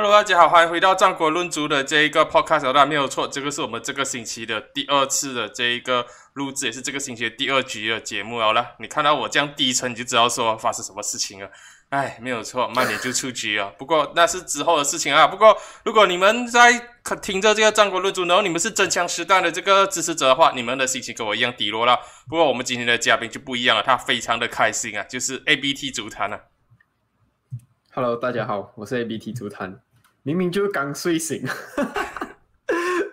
[0.00, 8.76] Hello，大家好，欢迎回到战国论足的这一个 podcast，没有错，这个是我们这个星期的第二次的这一个录制，也是这个星期的第二局的节目好了。
[8.78, 11.50] 你看到我这样低沉，你就知道说发生什么事情了。
[11.88, 13.70] 哎，没有错，慢点就出局了。
[13.76, 15.26] 不过那是之后的事情啊。
[15.26, 16.70] 不过如果你们在
[17.20, 21.98] 听着这个战国论足，然后你们是真枪实弹的这个支持者的话，你们的心情跟我一样低落了。
[22.28, 26.42] 不过我们今天的嘉宾就不一样了，他非常的开心啊，就是 A B T 足坛啊。
[27.90, 29.80] Hello，大家好，我是 A B T 足坛。
[30.28, 31.42] 明明就是刚睡醒，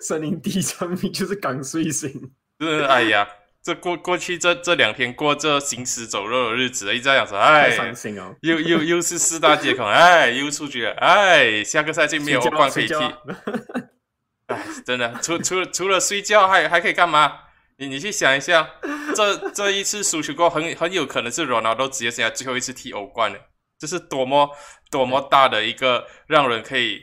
[0.01, 2.11] 声音低沉，明就是刚睡醒。
[2.59, 3.25] 是，哎呀，
[3.63, 12.95] 这过过去这这两天过这行尸走肉的日子，一直在想说，哎，伤心哦，又又又是四大皆空，哎，又出局了，哎，下个赛季没有欧冠可以踢。
[14.47, 17.31] 哎，真的，除除除了睡觉，还还可以干嘛？
[17.77, 18.69] 你你去想一下，
[19.15, 23.39] 这这一次输球过，很很有可能是罗纳多直接剩下最后一次踢欧冠了。
[23.77, 24.49] 这是多么
[24.89, 27.01] 多么大的一个让人可以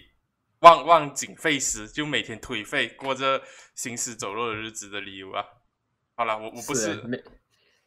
[0.61, 3.43] 忘忘景废食，就每天颓废过着
[3.75, 5.45] 行尸走肉的日子的理由啊！
[6.15, 7.03] 好了，我我不是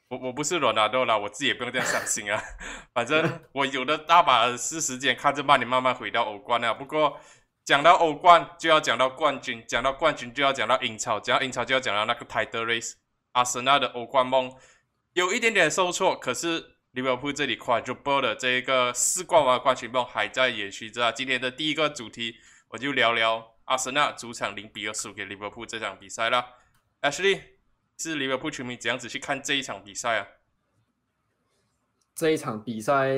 [0.08, 2.40] 我我不是罗纳多了，我自己也不用这样伤心啊。
[2.94, 6.74] 反正我有的大把是时间看着曼联慢慢回到欧冠啊。
[6.74, 7.20] 不过
[7.64, 12.94] 讲到欧冠就要讲到冠军，讲到冠军就要讲到英超，讲到英超就要讲到那个 title race，
[13.32, 14.56] 阿森纳的欧冠梦
[15.14, 16.75] 有一点点受挫，可是。
[16.96, 21.12] 利物浦这里 quadruple 的这一个四冠王冠军梦还在延续着。
[21.12, 22.38] 今天的第一个主题，
[22.70, 26.46] 我就聊聊阿森纳主场零比二输给利物浦这场比赛啦。
[27.02, 27.42] Ashley
[27.98, 30.28] 是利物浦球迷，怎样子去看这一场比赛啊？
[32.16, 33.10] 这一场比赛，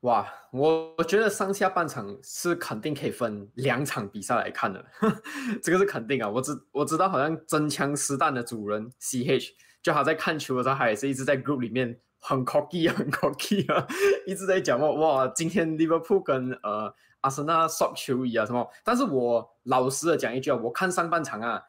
[0.00, 4.82] 哇，我我觉得上下半场是肯定可以分两场比赛来看的，
[5.62, 6.28] 这个是肯定啊。
[6.30, 9.50] 我知我知道，好像真枪实弹的主人 CH，
[9.82, 12.00] 就他在看球的时候，他也是一直在 group 里面。
[12.20, 13.86] 很 cocky 啊，很 cocky 啊，
[14.26, 18.68] 一直在讲哇哇，今天 Liverpool 跟呃阿森纳刷球衣啊什么？
[18.84, 21.62] 但是我老实的讲一句啊，我看上半场啊，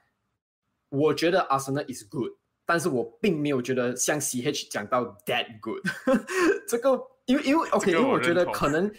[0.89, 2.31] 我觉得阿森纳 is good，
[2.65, 5.81] 但是我并没有觉得像 CH 讲到 that good。
[6.67, 8.91] 这个因为因为 OK，因为我觉得可能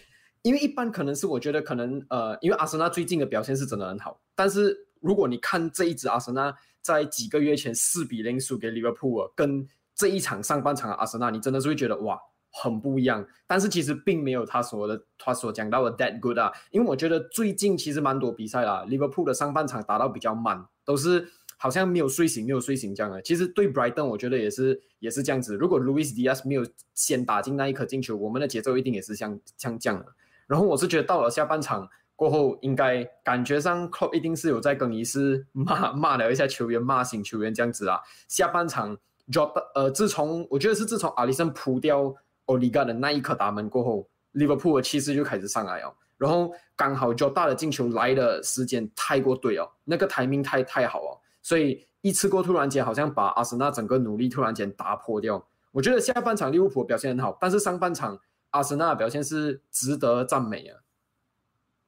[0.42, 9.66] 因为一般可能是我觉得可能呃，因为阿森纳最近的表现是真的很好，但是如果你看这一支阿森纳在几个月前四比零输给 Liverpool 跟
[10.00, 12.18] 这一场上半场阿森纳，你真的是会觉得哇，
[12.50, 13.22] 很不一样。
[13.46, 16.50] 但是其实并没有他说的，他所讲到的 that good 啊。
[16.70, 21.28] 因为我觉得最近其实蛮多比赛啦，Liverpool 的上半场打到比较慢，都是
[21.58, 23.20] 好像没有睡醒，没有睡醒这样的。
[23.20, 25.54] 其实对 Brighton 我觉得也是也是这样子。
[25.54, 30.06] 如果 Louis Diaz 没有先打进那一颗进球，我们的节奏一定也是像像这样的。
[30.46, 31.86] 然后我是觉得到了下半场
[32.16, 38.00] 过后，应该感觉上 Club 一定是有在更衣室骂骂了一下球员，骂醒球员这样子啊。
[38.26, 38.96] 下半场。
[39.30, 42.14] Jota 呃，自从我觉得是自从阿里森扑掉
[42.46, 45.94] 奥利加的那一颗打门过后，Liverpool 的气势就开始上来哦。
[46.18, 55.46] 然后刚好 Jota 的进球来的时间太过对哦，那个台名太太好哦，所以一次过突然间好像把阿森纳整个努力突然间打破掉。
[55.72, 58.18] 我觉得下半场利物浦表现很好，但是上半场
[58.50, 60.78] 阿森纳的表现是值得赞美啊。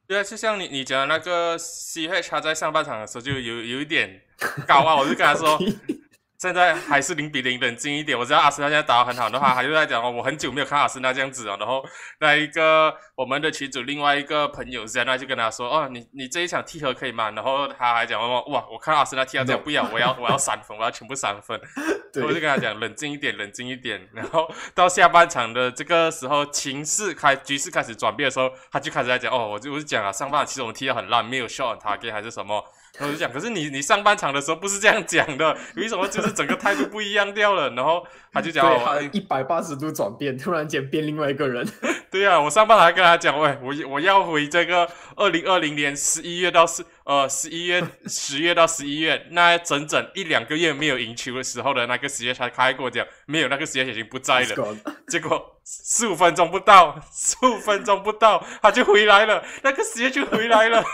[0.07, 4.21] 对啊，就像你你讲的那个 CH，他在上半场的时候就有有一点
[4.65, 5.59] 高啊，我就跟他说。
[6.43, 8.19] 现在还是零比零，冷静一点。
[8.19, 11.55] 我知道阿森纳现在打得很好的话，他就在讲哦，我很久没有看阿森纳这样子了。
[11.55, 11.81] 然后
[12.19, 17.31] 那一个我们的群主另外一个朋友在那就跟他说哦，你你这一场踢和可以吗？
[17.31, 21.57] 然后他还讲哦，哇，我看阿森纳踢到这样不要，我要我要三分，我要全部三分。
[22.21, 24.05] 我就跟他讲冷静一点，冷静一点。
[24.13, 32.61] 然后到下半场的这个时候，情势开局势开始转变的时候，他就开始在讲哦，我就我就讲啊，上半场其实我们踢得很烂，没有 shot target 还是什么。
[32.99, 37.69] 我就讲，可是你你上半场的时候不是这样讲的，为什么就是整个态度不一样掉了？
[37.71, 38.63] 然后他就讲，
[39.11, 41.67] 一百八十度转变，突然间变另外一个人。
[42.11, 54.77] 对呀，我上半场还跟他讲，喂，我我要回这个二零二零年十一月到十呃十一月十月到十一月那整整一两个月没有赢球的时候的那个时间，他开过讲，没有那个时间已经不在了。
[55.07, 60.85] 结果十五分钟不到，十五分钟不到他就回来了，那个时间就回来了。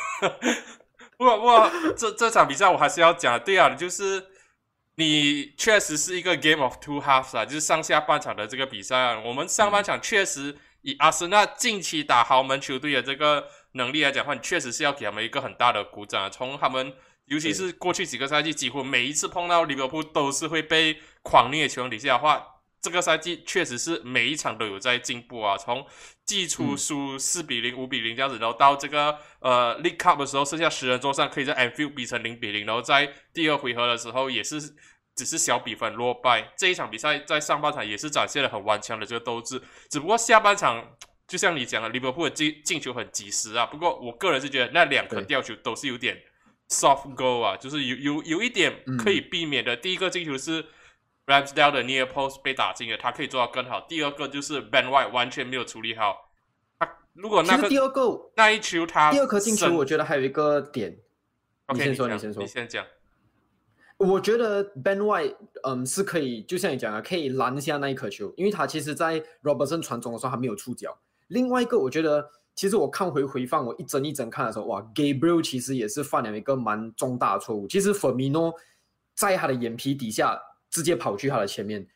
[1.19, 4.25] 不过，不过这这场比赛我还是要讲，对啊，就是
[4.95, 8.97] 你确实是一个 game of two halves 啊，就是上下半场的这个比赛。
[8.97, 16.23] 啊我们上半场确实以阿森纳近期打豪门球队的这个能力来讲的话，你确实是要给他们一个很大的鼓掌。
[16.23, 16.93] 啊从他们，
[17.25, 22.58] 尤其是过去几个赛季，几乎每一次碰到利物浦都是会被狂虐球底下的话。
[22.81, 25.57] 这个赛季确实是每一场都有在进步啊！
[25.57, 25.85] 从
[26.25, 34.61] 季初输四比零、五比零这样子，然后到这个呃 League Cup 的时候，剩下十人桌上可以在 Anfield 比成零比零，然后在第二回合的时候也是
[35.15, 36.53] 只是小比分落败。
[36.57, 40.95] 这一场比赛在上半场也是展现了很顽强的这个斗志，只不过下半场
[41.27, 43.65] 就像你讲的，利物浦的进进球很及时啊。
[43.65, 46.17] 不过我个人是觉得那两颗吊球都是有点
[46.69, 49.75] soft goal 啊，就是有有有一点可以避免的。
[49.75, 50.65] 第一个进球是
[51.29, 53.85] Ramsdale 的 near post 被打进了，他可以做到更好。
[53.87, 56.31] 第二个就是 Ben White 完全没有处理好。
[56.79, 60.97] 他如果那个第二个那一球他第二颗进球，我觉得还有一个点。
[61.71, 62.83] 你先说，你先说，你先讲。
[63.97, 70.97] 我觉得 Ben White 嗯是可以，就像你讲的，可以拦下那一颗球，因为他其实在 Robertson 传中的时候他没有触脚。
[71.27, 77.67] 另外一个，我觉得其实我看回回放，我一帧一帧看的时候，哇，Gabriel 其实也是犯了一个蛮重大的错误。
[77.67, 78.53] 其实 Firmino
[79.13, 81.87] 在他的眼皮底下直接跑去他的前面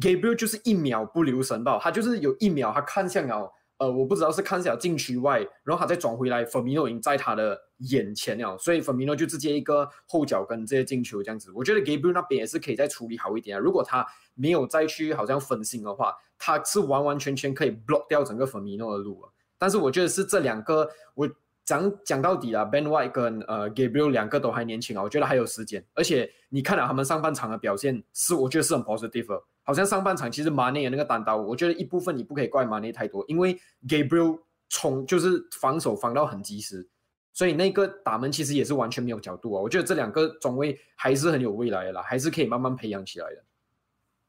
[0.00, 11.50] ，Gabriel 就是一秒不留神吧，他就是有一秒他看向了，呃，我不知道是看向禁区外，然后他再转回来，Firmino 已经在他的眼前了，所以 Firmino 就直接一个后脚跟直接进球这样子。
[11.54, 16.14] 我觉得 Gabriel 那边也是可以再处理好一点啊，如果他没有再去好像分心的话。
[16.42, 19.28] 他是完完全全可以 block 掉整个粉米诺的路啊。
[19.58, 21.28] 但是我觉得是这两个，我
[21.70, 25.84] 讲讲到底啊，Ben White 跟呃 Gabriel 两个都还年轻啊，我觉得还有时间。
[25.94, 29.40] 而且你看了他们上半场的表现，是我觉得是很 positive。
[29.62, 33.56] 好像上半场其实马内的那个单刀，我觉得一部分你不可以怪马内太多，因为
[33.86, 36.88] Gabriel 冲就是防守防到很及时，
[37.32, 39.62] 所以那个打门其实也是完全没有角度啊。
[39.62, 43.44] 我觉得这两个中卫还是很有未来的啦，还是可以慢慢培养起来的。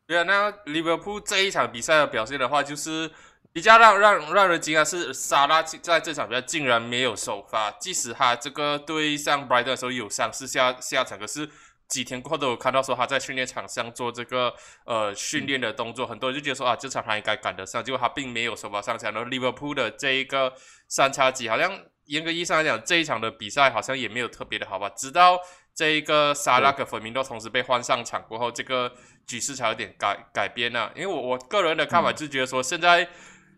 [0.05, 3.09] 对啊，那利物浦这一场比赛的表现的话，就是
[3.53, 11.49] 比较让让让人惊讶是萨拉在这场比赛竟然没有首发，即使他这个对上 Brighton 的时候有伤势下下场，可是
[11.87, 14.53] 几天过后都有看到说他在训练场上做这个
[14.85, 19.11] 呃训练的动作，很多人就觉得说啊，这场他应该赶得上，结果他并没有首发上场。
[19.11, 20.53] 然后利物浦的这一个
[20.87, 25.39] 三叉戟，好像严格意义上来讲，这一场的比赛好像也没有特别的好吧，直到。
[25.73, 28.91] 这一个萨拉克粉明都同时被换上场过后，这个
[29.25, 30.91] 局势才有点改改变了。
[30.93, 33.07] 因为我我个人的看法就觉得说，现在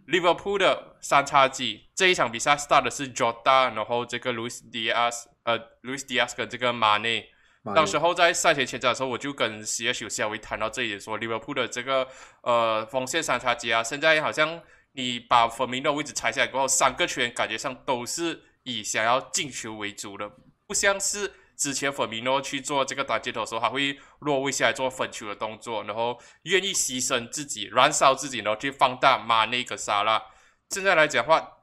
[0.06, 7.30] 利物浦的三叉戟这一场比赛 start 的是 Jota，然后这个 Luis Diaz，呃，Luis Diaz 跟这个马内。
[7.74, 12.08] 到时候在赛前前瞻的时候，我就跟 C H 稍微谈到这一点，说利物浦的这个
[12.42, 14.62] 呃锋线三叉戟啊，现在好像
[14.92, 20.30] 你把粉明的位置拆下来过后，三个球员感觉上都是以想要进球为主的，
[20.68, 21.32] 不像是。
[21.56, 30.22] 之前粉米诺去做这个打接头的时候，他会落位下来做分球的动作，然后愿意牺牲自己、燃烧自己，然后去放大马内个沙拉。
[30.70, 31.60] 现在来讲的话，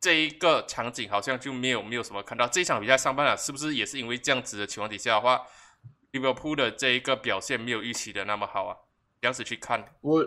[0.00, 2.46] 这一个场景好像就没有没有什么看到。
[2.46, 5.42] 这场比赛上半场是不是也是因为这样子的情况底下的话，
[6.12, 8.76] 利物浦的这一个表现没有预期的那么好啊？
[9.20, 10.24] 这样子去看，我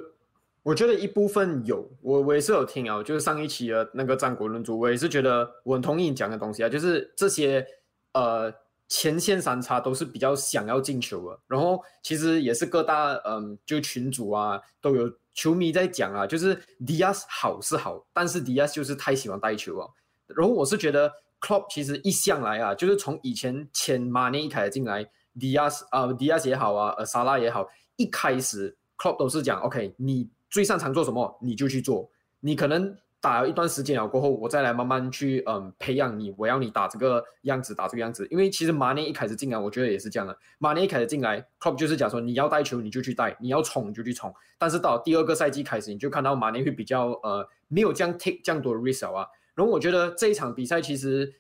[0.64, 7.66] 我觉得一部分有，我我也是有听啊，就是上一期的那个战国论著，我也是觉得我很同意你讲的东西啊，就是这些
[8.14, 8.54] 呃。
[8.90, 19.88] 前线三叉都是比较想要进球的，然后其实也是各大嗯，就群主啊都有球迷在讲啊，就是迪亚斯好是好，但是迪亚斯就是太喜欢带球啊。
[20.26, 21.10] 然后我是觉得
[21.40, 25.08] Klopp 其实一向来啊，就是从以前前马内一开始进来，
[25.40, 32.10] 迪亚斯啊迪亚斯也好啊，呃萨拉也好，一开始 Klopp 都是讲 OK，你最擅长做什么你就去做，
[32.40, 32.98] 你可能。
[33.22, 36.34] 打了一段时间了过后，我再来慢慢去嗯培养你。
[36.38, 38.26] 我要你打这个样子，打这个样子。
[38.32, 40.38] 因为其实马内一开始进来，我觉得也是这样的。
[40.58, 44.34] 马内一开始进来，Club 就是讲说你要带球你就去带，你要冲就去冲。
[44.58, 49.28] 但是到第二个赛季开始，你就看到马内会比较呃没有这样 take 这样多的 risk 啊。
[49.54, 51.34] 然后我觉得这一场比赛其实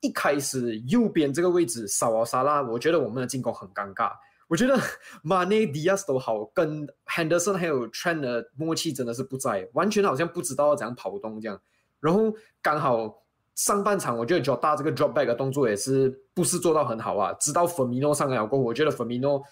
[0.00, 4.12] 一开始右边这个位置少了沙拉，我觉得我们的进攻很尴尬。
[4.48, 4.78] 我觉得
[5.22, 11.60] 马内、迪亚斯都好，跟 Henderson 还有 Trent 的默契真的是不在，完全好像不知道要怎样跑动这样。
[12.00, 13.24] 然后刚好
[13.54, 17.32] 上半场，我觉得 Jota 这个 drop back 的动作也是不是做到很好啊。
[17.40, 19.42] 直到 Firmino 上来过后，我觉得 Firmino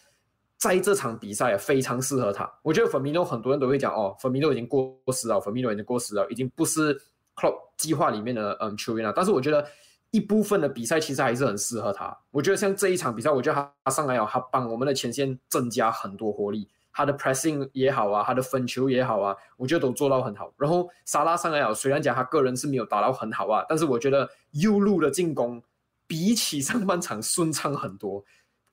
[0.58, 2.52] 在这场比赛非常适合他。
[2.62, 6.94] 我觉得 Firmino 很多人都会讲哦，Firmino 已经过时了，Firmino 已经过时了，已经不是
[7.34, 9.12] Club 计划里面的嗯球员了。
[9.14, 9.66] 但是我觉得。
[10.12, 12.16] 一部分的比赛其实还是很适合他。
[12.30, 16.68] 我觉得像这一场比赛，我觉得他上来哦，他帮我们的前线增加很多活力。
[16.94, 20.52] 他的 pressing 也好啊，他的分球也好啊，我觉得都做到很好。
[20.58, 25.62] 然后沙拉上来哦，虽然讲他个人是没有打到很好啊，但是我觉得右路的进攻
[26.06, 28.22] 比起上半场顺畅很多。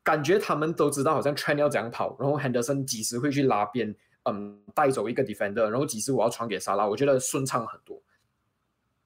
[0.03, 8.01] 感觉他们都知道好像 train 要怎样跑，然后 Henderson 几时会去拉边，嗯，带走一个 defender，然后几时我要传给沙拉，我觉得顺畅很多。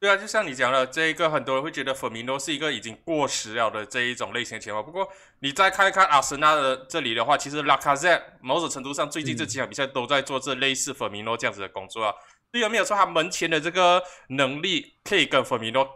[0.04, 4.84] 对啊，就像你讲的，这一个很多人会觉得粉米诺是一个已经过时了的这一种类型的前锋。
[4.84, 5.08] 不过
[5.40, 12.14] 你再看一看阿森纳的这里的话，其实拉卡泽某种程度上最近这几场比赛都在做这类似粉米诺这样子的工作啊。
[12.52, 15.88] 对啊，没有说他门前的这个能力可以跟粉米诺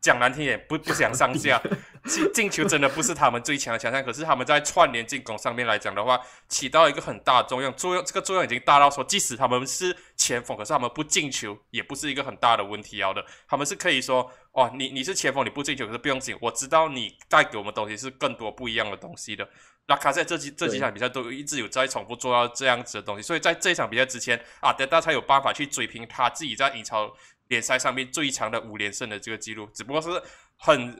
[0.00, 1.60] 讲难听点，不不想上下
[2.08, 4.02] 进进球，真的不是他们最强的强项。
[4.02, 7.70] 可是他们在串联进攻上面来讲的话，起到一个很大的作用。
[7.74, 12.96] 作用这个作用已经大到说，即使他们是前锋，可是他们不进球，也不是一个很大的问题。
[12.96, 19.46] 要的，他们是可以说，哦，你你是前锋，你不进球，可是不用紧，我知道你带给我们东西是更多不一样的东西的。
[19.86, 27.12] 拉卡在这几这几场比赛都一直有在重复做到这样子的东西，所以在这场比赛之前，阿德达才有办法去追平他自己在英超。
[27.50, 30.08] 联赛上面最长的五连胜的这个记录，只不过是
[30.56, 30.98] 很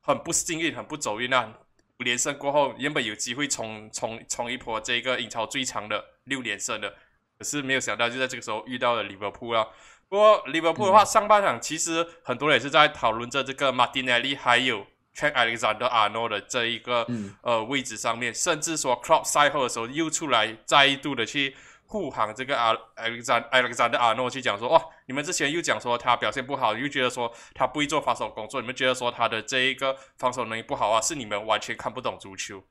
[0.00, 1.52] 很不幸运、很不走运啊！
[2.00, 6.92] 五连胜过后，原本有机会冲冲冲一波这个英超最长的六连胜的，
[7.38, 9.64] 可是没有想到就在这个时候遇到了利物浦啊。
[10.08, 14.84] 不过利物浦的话，上半场其实很多人也是在讨论着这个马丁内利还有
[15.14, 17.06] Trent Alexander Arnold 的这一个
[17.42, 21.54] 呃位置上面，甚至说 Klopp 赛后的时候又出来再度的去。
[21.86, 31.00] 护航这个阿艾克赞艾克赞的阿诺去讲说哇，你们之前又讲说他表现不好，又觉得说他不会做防守工作，你们觉得说他的这一个防守能力不好啊？
[31.00, 32.64] 是你们完全看不懂足球，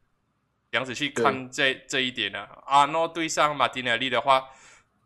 [0.72, 2.46] 这样子去看这这一点呢？
[2.65, 4.46] 阿诺对上马丁内利的话，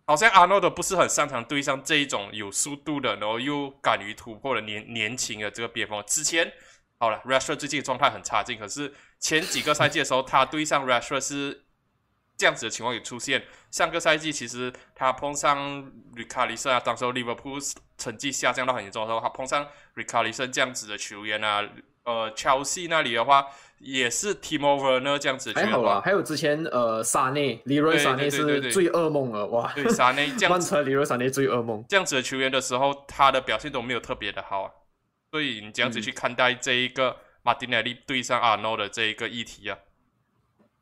[0.06, 6.02] 好像阿诺都不是很擅长对上这一种有速度的，然后又敢于突破的年年轻的这个边锋。
[6.08, 6.52] 之前
[6.98, 11.67] 好了 r a s h e r 最近状态很差劲，可是前几个赛季的时候，他对上 r a s h e r 是。
[12.38, 13.44] 这样子的情况也出现。
[13.72, 15.58] 上个赛季其实他碰上
[16.16, 19.64] r i c a r l i s 啊，当时候 Liverpool 成绩下降到很严重的时候，他碰上
[19.96, 21.68] r i c a r l i s 这样子的球员啊，
[22.04, 23.48] 呃，Chelsea 那里的话
[23.80, 25.52] 也是 Timo Werner 这样子。
[25.54, 29.74] 还好啦，还有之前呃，沙内，里瑞沙内是最噩梦了哇！
[29.74, 31.84] 对，沙内 这样子，里瑞沙内最噩梦。
[31.90, 34.72] 这样子的球员的时候，他的表现都没有特别的好啊。
[35.32, 39.78] 所以你这样子去看待这一个马丁内利对上阿诺的这一个议题啊。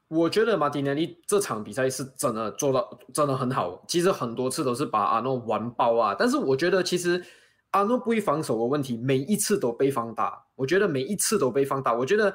[0.07, 6.15] 我觉得马丁内利这场比赛是真的做到真的很好，其实很多次都是把阿诺玩爆啊。
[6.17, 7.23] 但是我觉得其实
[7.71, 10.45] 阿诺不会防守的问题，每一次都被放大。
[10.53, 11.91] 我觉得每一次都被放大。
[11.91, 12.31] 我觉得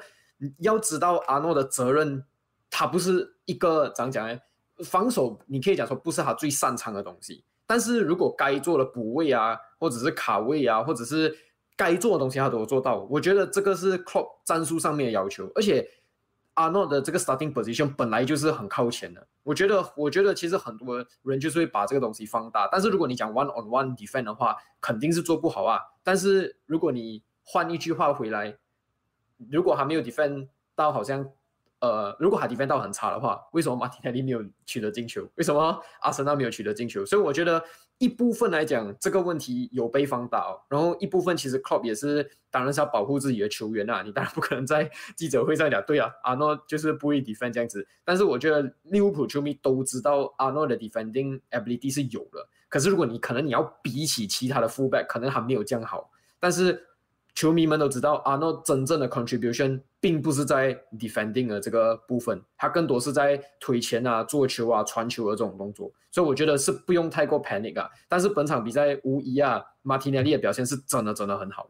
[0.59, 2.21] 要知道阿诺的责任，
[2.69, 4.37] 他不是一个怎样讲呢？
[4.83, 11.33] 防守你可以讲说不是他最擅长的东西，但是如果该做的补位啊，或者是卡位啊，或者是
[11.77, 13.07] 该做的东西他都做到。
[13.09, 15.89] 我觉得这个是 club 战术上面的要求，而且。
[16.55, 22.67] 阿诺的这个 starting position 本来就是很靠前的，我觉得，我觉得其实很多人就是会把这个东西放大。
[22.71, 25.79] 但是如果你讲 one on one defend 的话，肯定是做不好啊。
[26.03, 28.57] 但是如果你换一句话回来，
[29.49, 31.29] 如果还没有 defend 到好像。
[31.81, 35.27] 呃，如果海迪芬到很差的话，为什么马丁内利没有取得进球？
[35.35, 37.03] 为什么阿森纳没有取得进球？
[37.05, 37.63] 所以我觉得
[37.97, 44.03] 一部分来讲，这个问题有被放大，哦然后一部分其实 Club 也是，当然是要保护自己的球员啊。
[44.03, 47.87] 你当然不可能在 记者会上讲，对啊，阿诺就是不会 defend 这样子。
[48.05, 56.11] 但是我觉得利物浦球迷都知道阿诺的 defending ability 是有的，可是如果你可能你要比起其他的 fullback，可能还没有这样好。
[56.39, 56.87] 但是
[57.33, 67.89] 球迷们都知道，阿诺真正的 contribution 并不是在 defending 的这个部分，他更多是在推前啊、做球啊、传球的这种动作，所以我觉得是不用太过 panic 啊。
[68.09, 71.69] 但是本场比赛无疑啊，马丁内利的表现是真的真的很好。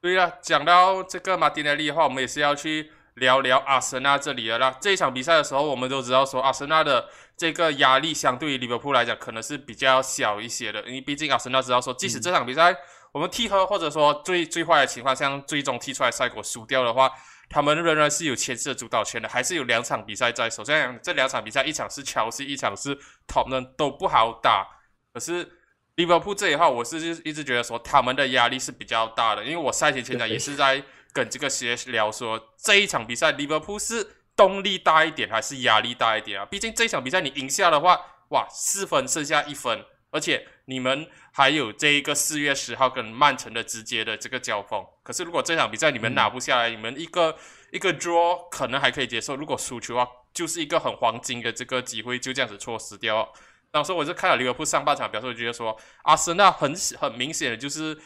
[0.00, 4.76] 对啊，讲到这个马丁内利的话，我们也是要去聊聊阿森纳这里的啦。
[4.78, 12.76] 这一场比赛的时候，我们都知道说阿森纳的这个压力相对于利物浦来讲，可能是比较小一些的，因为毕竟阿森纳知道说，即使这场比赛。
[13.14, 17.08] 我们踢和或者说最最坏的情况，像最终踢出来赛果输掉的话，
[17.48, 20.64] 他们仍然是有牵涉主导权的，还是有两场比赛在手。
[20.64, 24.66] 虽然这两场比赛，一场是乔西，一场是他们都不好打。
[25.12, 25.48] 可是
[25.94, 34.04] 利物浦这一号，我是一直觉得说他们的压力是比较大的，因为我赛前前呢也是在跟这个些聊说，这一场比赛利物浦是
[34.34, 36.44] 动力大一点还是压力大一点啊？
[36.46, 39.84] 毕竟这一场比赛你赢下的话，哇，四分剩下一分。
[40.10, 47.36] 而且你们还有这一个四月十号跟曼城的直接的这个交锋，可是如果这场比赛你们拿不下来，你们一个
[47.72, 53.32] 一个 draw 可能还可以接受，如果输球的话，就是一个很黄金的这个机会就这样子错失掉。
[53.72, 57.98] 当时我是看了利物浦上半场表示，觉得说阿森纳很很明显的就是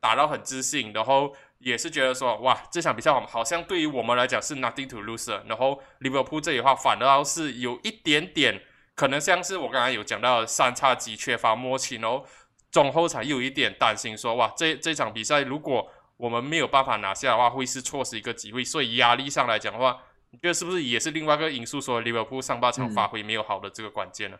[0.00, 8.60] 打到很自信，然后也是觉得说哇这场比赛好像对于我们来讲是 nothing to lose，然后利物浦这里的话反倒是有一点点。
[8.94, 12.26] 可能像是我刚才有讲到三叉戟缺乏默契，然后
[12.72, 18.64] 中后场又有一点担心，说哇，这这场比赛如果我们没有办法拿下的话，会是错失一个机会。
[18.64, 19.98] 所以压力上来讲的话，
[20.30, 24.36] 你觉得是不是也是另外一个因素，说利物浦上半场发挥没有好的这个关键呢？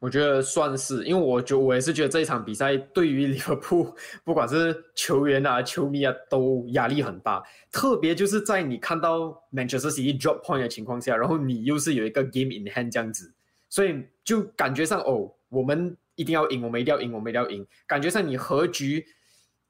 [0.00, 3.94] 我觉得算是，因为我觉我也是觉得这一场比赛对于利物浦，
[4.24, 7.42] 不管是球员啊、球迷啊，都压力很大。
[7.70, 13.30] 特别就是在你看到 Manchester City drop point 的情况下，然后你又是有一个 game in hand 这样子。
[13.68, 17.66] 所以就感觉上哦，我们一定要赢，我们一定要赢，我们一定要赢。
[17.86, 19.06] 感觉上你和局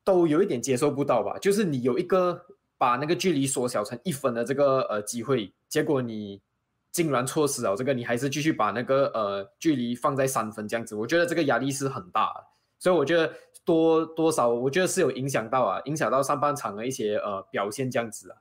[0.02, 1.38] 都有一点接受不到吧？
[1.38, 2.45] 就是你有一个
[2.76, 6.42] 把那个距离缩小成一分的这个呃机会，结果你
[6.90, 12.33] 竟然错失了这个，你还是继续把那个呃距离放在三分这样子，我觉得这个压力是很大，
[12.78, 13.33] 所以我觉得
[13.64, 18.37] 多多少我觉得是有影响到啊，影响到上半场的一些呃表现这样子啊。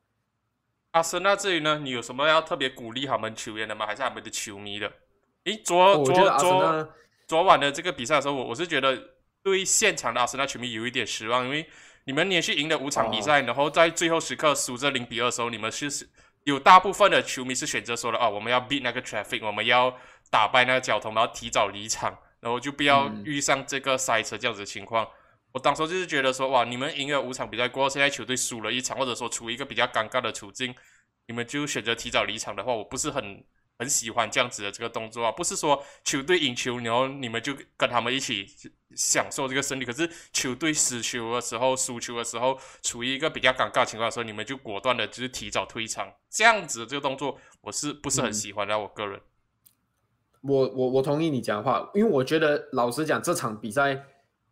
[0.91, 3.85] 阿森纳这里呢，你有什么要特别鼓励他们球员的吗？
[3.85, 4.91] 还是他们的球迷的？
[5.43, 6.89] 诶，昨昨昨
[7.29, 8.99] 昨晚的这个比赛的时候，我我是觉得
[9.43, 11.69] 对现场的阿森纳球迷有一点失望，因为
[12.05, 16.09] 你们连续赢了五场比赛，然后在最后时刻输着零比二的时候，你们是
[16.45, 19.95] 有大部分的球迷是选择说了啊，我们要 beat 那个 traffic，我们要
[20.31, 25.07] 打败那个交通，然后提早离场，然后就不要遇上这个塞车这样子的情况。
[25.51, 30.73] 我当时就是觉得说，哇，你们赢了五场比赛过后，现在球队输了一场，或者说处于一个比较尴尬的处境，
[31.27, 33.43] 你们就选择提早离场的话，我不是很
[33.79, 35.31] 很喜欢这样子的这个动作啊。
[35.31, 38.45] 不是说球队赢球，然后你们就跟他们一起
[38.95, 48.77] 享受这个胜利，可是球队失球的时候、输球的时候，处于一个比较尴尬情况的时候，你们就果断的就是提早退场，这样子的这个动作，我是不是很喜欢的？
[48.77, 49.19] 我个人，
[50.41, 54.05] 我我我同意你讲的话，因为我觉得老实讲，这场比赛。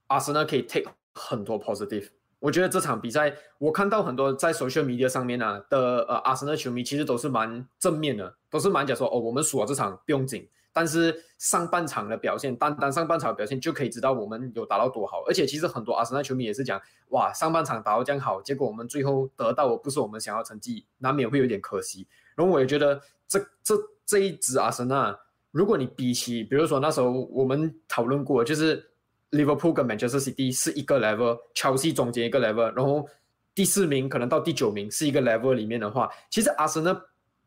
[0.07, 2.07] 阿森纳可以 take 很多 positive，
[2.39, 16.79] 我觉得这场比赛我看到很多在 social media 上面啊的呃阿森纳球迷其实都是蛮正面的，都是蛮讲说哦我们输了这场不用紧，但是上半场的表现，单单上半场表现就可以知道我们有打到多好，而且其实很多阿森纳球迷也是讲
[17.09, 22.07] 哇上半场打到这样好，结果我们最后得到的不是我们想要成绩，难免会有点可惜。
[22.35, 23.75] 然后我也觉得这这
[24.05, 28.91] 这一支阿森纳，如果你比起比如说那时候我们讨论过就是。
[29.31, 33.05] Liverpool 跟 Manchester City 是一个 level，Chelsea 中间一个 level，然后
[33.53, 36.97] 第四名可能到第九名是一个 level 里面的话，其实阿森纳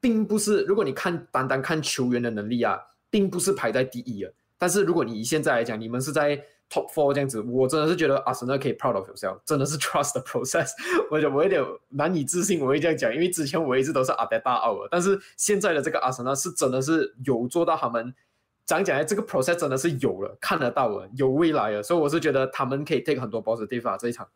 [0.00, 2.78] 并不是，如果你看单单看球员的能力啊，
[3.10, 4.32] 并不是排在第一的。
[4.58, 6.36] 但是如果你以现在来讲，你们是在
[6.68, 10.70] top four 这样子，我真的是觉得阿森纳可以 proud of yourself，真的是 trust the process。
[11.10, 18.14] 我觉得我有点难以置信，我会这样讲，因为之前我一直都是阿德大奥尔，但是现在的这个阿森纳是真的是有做到他们。
[18.70, 24.28] 讲讲来，这个 process 真的是有了，看得到了，有未来了，所以我是觉得他们可以 take 很多 positive 啊这一场。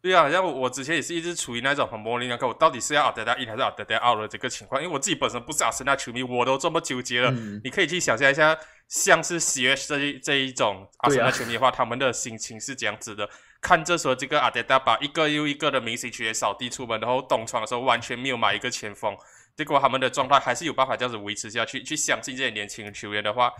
[0.00, 7.32] 对啊，像我之前也是一直处于那种很模棱两可，我到底是要阿德达一还是阿德达二的这个情况，因为我自己本身不是阿森纳球迷，我都这么纠结了。
[7.64, 13.28] 你可以去想象一下，像是 CS 这一这一种阿森纳球迷的话，他们的心情是这样子的：
[13.60, 19.16] 看着说这个阿德达把一个又一个的明星球员扫地出门，然后东窗的时候完全没有买一个前锋。
[19.56, 21.82] 结果他们的状态还是有办法这样子维持下去。
[21.82, 23.52] 去相信这些年轻球员的话，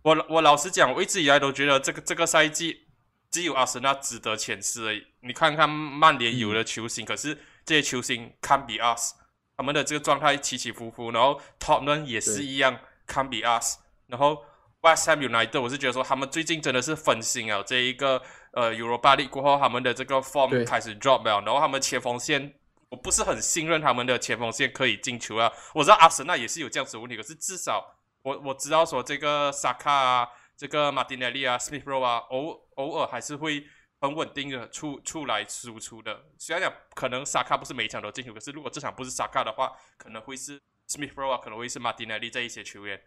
[0.00, 2.86] 我我老实讲，我一直以来都觉得这个这个赛季
[3.30, 5.06] 只有阿森纳值得前四而已。
[5.20, 7.36] 你看看曼联有的球星，可是
[7.66, 9.12] 这些球星堪比 us，
[9.56, 11.10] 他们的这个状态起起伏伏。
[11.10, 13.76] 然后 Tottenham 也是一样堪比 us。
[14.06, 14.42] 然后
[14.80, 17.62] West Ham United，我是觉得说他们最近真的是分心啊。
[17.66, 21.42] 这一个呃 Europa League 过后，他们的这个 form 开始 drop 了。
[21.42, 22.54] 然后他们前锋线。
[22.90, 25.52] 我不是很信任他们的前锋线可以进球啊！
[25.74, 27.84] 我知道阿森纳也是有这样子的问题，可是至少
[28.22, 33.62] 我我知道说这个萨卡啊、这个马丁内利啊、Smith Rowe 啊，偶偶尔还是会
[34.00, 36.24] 很稳定的出出来输出的。
[36.38, 42.98] 虽然讲可能萨卡不是每场都进球，可是如果这场不是萨卡的话，可能会是 Smith Rowe 啊，可能会是马丁内利这一些球员。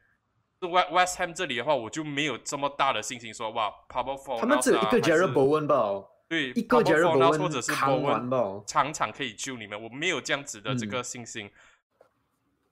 [0.59, 3.73] West West Ham 这里的话，我就没有这么大的信心说哇。
[3.89, 4.03] 他
[4.45, 6.07] 们只有一个 Jared Bowen 吧？
[6.31, 11.51] 对，一个杰瑞伯或者是波温常常可以救你们，我没有这样子的这个信心。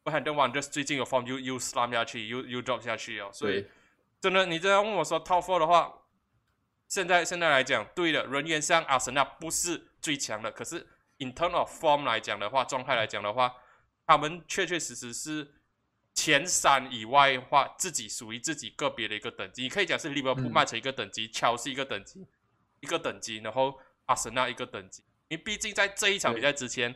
[0.04, 3.66] 我很多 o 就是最近有 form 又又 slam 下去，又又 drop 下去哦，所以
[4.22, 5.94] 真的，你这样问我说 top four 的话，
[6.88, 13.54] 现在现在来讲，对的，人员上阿森纳不是最强的，可是 in terms of form 来讲的话，状态来讲的话，
[14.08, 15.46] 他们确确实实是
[16.14, 22.26] 前三以外的话，自己属于自己个别的一个等级，你可以讲是利物浦、曼城一个等级，乔是一个等级。
[22.82, 25.04] 一个等级，然后阿森纳一个等级。
[25.28, 26.96] 因为毕竟在这一场比赛之前，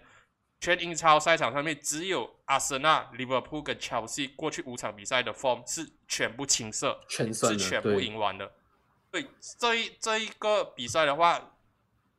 [0.60, 8.52] 全英超赛场上面只有阿森纳、利物浦跟切尔西过去五场比赛的 form 是全部青色，是全部赢完的。
[9.12, 9.28] 对，
[9.60, 11.58] 这一这一个比赛的话，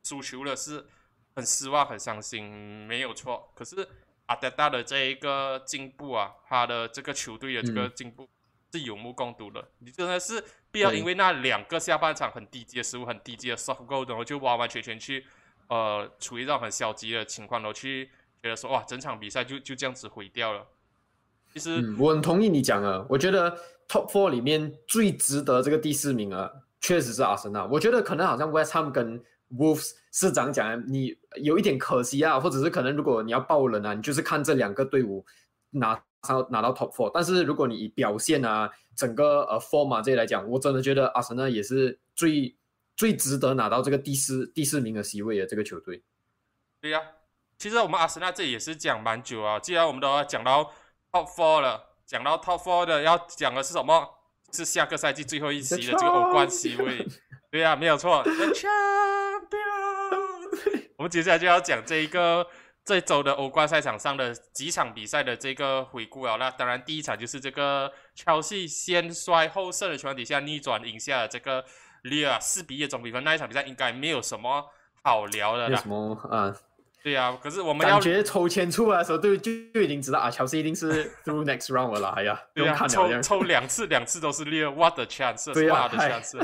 [0.03, 0.87] 输球了是
[1.35, 2.45] 很失望、很伤心，
[2.87, 3.51] 没有错。
[3.55, 3.87] 可是
[4.27, 8.29] 阿德达的这一个进步啊，他的这个球队的这个进步。
[8.73, 10.43] 是有目共睹的，你真的是
[10.75, 15.25] 不要因为那两个下半场很低级的失误、很低级的 soft goal，然后就完完全全去
[15.69, 18.09] 呃处于一种很消极的情况，然后去
[18.43, 20.65] 觉得说哇，整场比赛就就这样子毁掉了。
[21.53, 23.49] 其实我很同意你讲啊，我觉得
[23.87, 27.65] top four 里面最值得这个第四名啊，确实是阿森纳。
[27.65, 35.25] 我觉得可能好像 West Ham 跟 Wolves 市长讲，你有一点可惜啊，或者是可能如果你要爆冷啊，你就是看这两个队伍
[35.69, 36.03] 拿。
[36.25, 42.55] 上拿到 top four，但是如果你以表现啊，整个呃 form 啊这些来讲，我真的觉得阿森纳也是最
[42.95, 46.01] 最值得拿到这个第四第四名的席位的这个球队。
[46.81, 47.01] 对呀，
[47.57, 49.59] 其实我们阿森纳这也是讲蛮久啊。
[49.59, 50.71] 既然我们都要讲到
[51.11, 54.09] Top Four 了，讲到 Top Four 的要讲的是什么？
[54.51, 57.05] 是下个赛季最后一席的这个欧冠席位。
[57.51, 58.23] 对呀，没有错。
[58.23, 60.05] The Champion。
[60.95, 62.47] 我们接下来就要讲这一个
[62.85, 66.37] 这周的欧冠赛场上的几场比赛的这个回顾啊。
[66.39, 71.65] 那当然，第一场就是这个切西先衰后胜的情况底下逆转赢下了这个
[72.03, 73.23] 利尔四比一总比分。
[73.23, 74.63] 那一场比赛应该没有什么
[75.01, 75.79] 好聊的啦。
[75.81, 76.55] 什么啊？
[77.03, 82.09] 对呀，可是我们感觉抽签出来的时候，就就就已经知道啊，乔西一定是 through next round 了。
[82.09, 86.35] 哎呀，对呀，抽抽两次，两次都是利尔，what the chance？what the chance？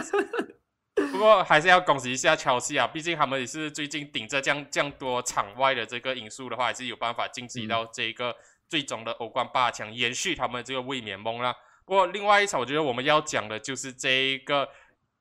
[0.94, 8.36] 不过还是要恭喜一下乔西啊，毕竟他们也是最近顶着这样这样多场外的这个因素的话，还是有办法晋级到这个
[8.68, 11.56] 最终的欧冠八强，延续他们这个卫冕梦啦。
[11.86, 14.66] 不过另外一场，我觉得我们要讲的就是这一个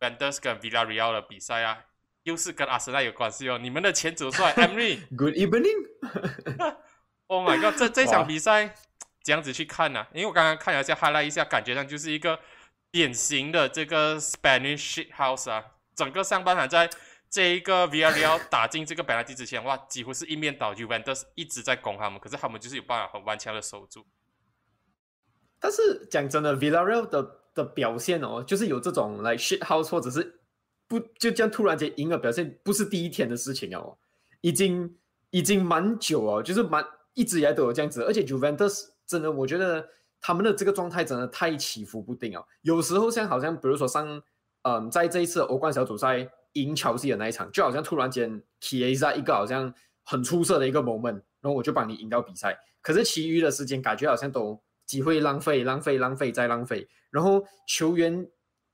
[0.01, 1.79] v a n d e s 跟 Villarreal 的比赛啊，
[2.25, 3.57] 又是跟阿森纳有关系哦。
[3.57, 5.87] 你们的前主帅 Emery，Good evening。
[7.29, 8.75] Oh my god，这这场比赛
[9.23, 10.05] 这样子去看呢？
[10.13, 12.41] 因为我刚刚看了一下，highlight 一下，感觉上就是一个。
[12.93, 16.91] 典型的这个 Spanish shit house 啊，整个上半场在
[17.31, 24.05] 这一个 v r l 打进这个本拉蒂之前，哇，几乎是一面倒，Juventus 一直在攻他们，可是他们就是有办法很顽强的守住。
[25.61, 30.41] 但是讲真的，Villarreal 的的表现哦，就是有这种 like shit house 或者是
[30.89, 33.97] 不就这样突然间赢了表现，不是第一天的事情哦，
[34.41, 34.99] 已经
[35.31, 39.89] 已经蛮久哦，就是蛮一直以来都有这样子，而且 Juventus 真的我觉得。
[40.21, 42.45] 他们的这个状态真的太起伏不定啊！
[42.63, 44.23] 有时候像好像比如说上，
[44.63, 49.73] 嗯，在这一次欧冠小组赛赢乔西的那一场，就好像突然间 K A 在一个好像
[50.05, 52.59] 很出色的一个 moment，然后我就帮你赢到比赛。
[52.83, 56.89] 可是其余的时间感觉好像都机会浪费、浪费、浪费再浪费。
[57.11, 58.29] 然后球员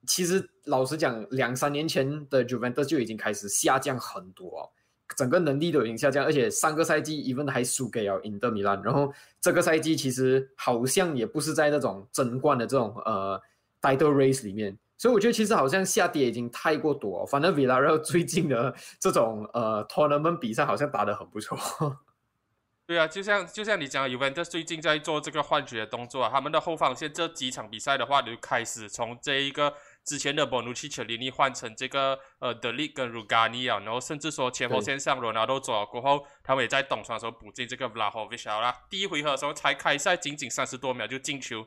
[0.07, 4.73] 其实老实讲，两三年前的 Juventus 就已经开始下降很多。
[5.14, 13.40] 整个能力都已经下降，而且上个赛季 even 还输给了 Inter Milan，然后这个赛季其实好像也不是在那种争冠的这种呃
[13.81, 17.25] title race 里面，所以我觉得其实好像下跌已经太过多。
[17.27, 21.57] 反正 Villarreal 最近的这种呃 tournament 比赛好像打得很不错。
[22.87, 29.73] 对啊，就像就像你讲，Juventus 最近在做这个换血的动作啊，他们的后防线这几场比赛的话，就开始从这一个。
[30.07, 38.73] 之前的博努奇、切林尼换成这个呃德利跟鲁加尼啊，然后甚至说前锋线上罗纳多走了过后，他们也在冬窗的时候补进这个拉霍维奇啦。
[38.88, 41.66] 第一回合的时候才开赛，仅仅三十多秒就进球，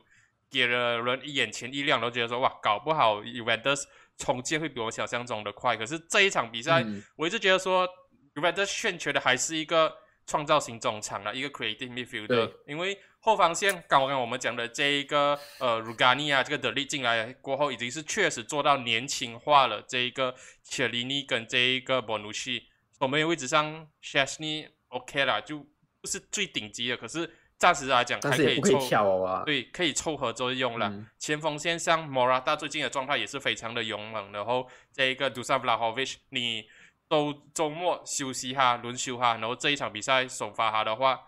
[0.50, 3.84] 给了人眼前一亮，都觉得说哇，搞不好 Juventus
[4.16, 5.76] 重建会比我想象中的快。
[5.76, 6.82] 可是这一场比赛，
[7.16, 7.86] 我一直觉得说
[8.34, 9.94] Juventus 欠缺的还是一个
[10.26, 12.98] 创造型中场啊，一个 creative midfielder，因为。
[13.22, 19.82] 后防线，刚刚我们讲的这一个呃，鲁加尼啊，这个德利进来过后，已经是确实做到年轻化了。
[19.82, 22.66] 这一个切里尼跟这一个博努西，
[22.98, 25.58] 我们位置上 s h a s n y OK 啦，就
[26.00, 29.42] 不是最顶级的，可是暂时来讲还可以凑啊。
[29.44, 30.90] 对，可以凑合作用了。
[31.18, 36.64] 前锋线上莫拉大最近的状态也是非常的勇猛，然后这一个杜萨布拉霍维奇，你
[37.10, 41.20] 周周末休息哈，轮休哈，然后这一场比赛首发哈的话，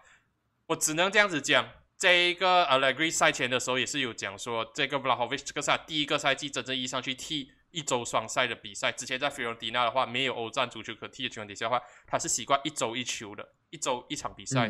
[0.68, 1.68] 我只能这样子讲。
[2.02, 8.90] 这一个 Allegri 赛前的时候也是有讲说，这个 Vlahovic 这个赛第一个赛季真正意义上去踢一周双赛的比赛。
[8.90, 14.68] 之前在菲罗蒂纳的话，没有欧战足球可踢的情况底下的话，他是习惯一周一球的，一周一场比赛。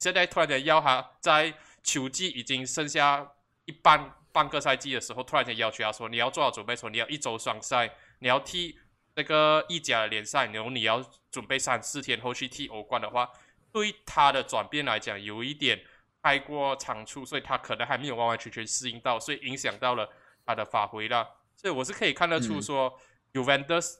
[0.00, 3.26] 现在突然间要他在球季已经剩下
[3.64, 8.78] 一半半个赛季的时候，突然间要求他说，你要做好准备，说你要一周双赛，你要踢
[9.14, 13.30] 那个意甲的联赛，然后你要准备三四天后去踢欧冠的话，
[13.72, 15.80] 对他的转变来讲，有一点。
[16.26, 20.10] 太过仓促，所以他可能还没有完完全全适应到，所以影响到了
[20.44, 21.24] 他的发挥了。
[21.54, 22.92] 所以我是可以看得出说
[23.32, 23.98] ，Juventus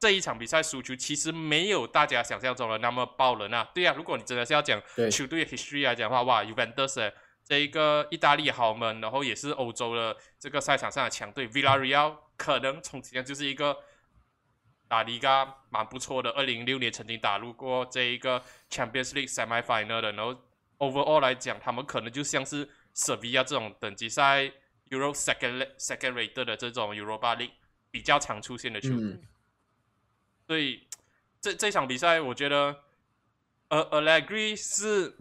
[0.00, 3.70] 这一场比赛输球其实没有大家想象中的那么爆冷啊。
[3.72, 7.12] 对啊，如果你真的是要讲球队 history 来讲的话，哇，Juventus
[7.44, 13.76] 这一个意大利豪门，然后也是欧洲的这个赛场上的强队，Villarreal 可能从前就是一个
[14.88, 20.36] 打离嘎蛮不错的，二零零六年曾经打入过这一个 Champions League semi final 的，然后。
[20.90, 24.44] Overall 来讲，他们可能就像是 Sevilla 这种等级赛
[24.90, 27.50] Euro second second rate 的这种 Euro b a League
[27.90, 29.18] 比较常出现的球队。
[30.46, 30.86] 所以
[31.40, 32.76] 这这场比赛，我觉得
[33.68, 35.14] 呃 Allegri 是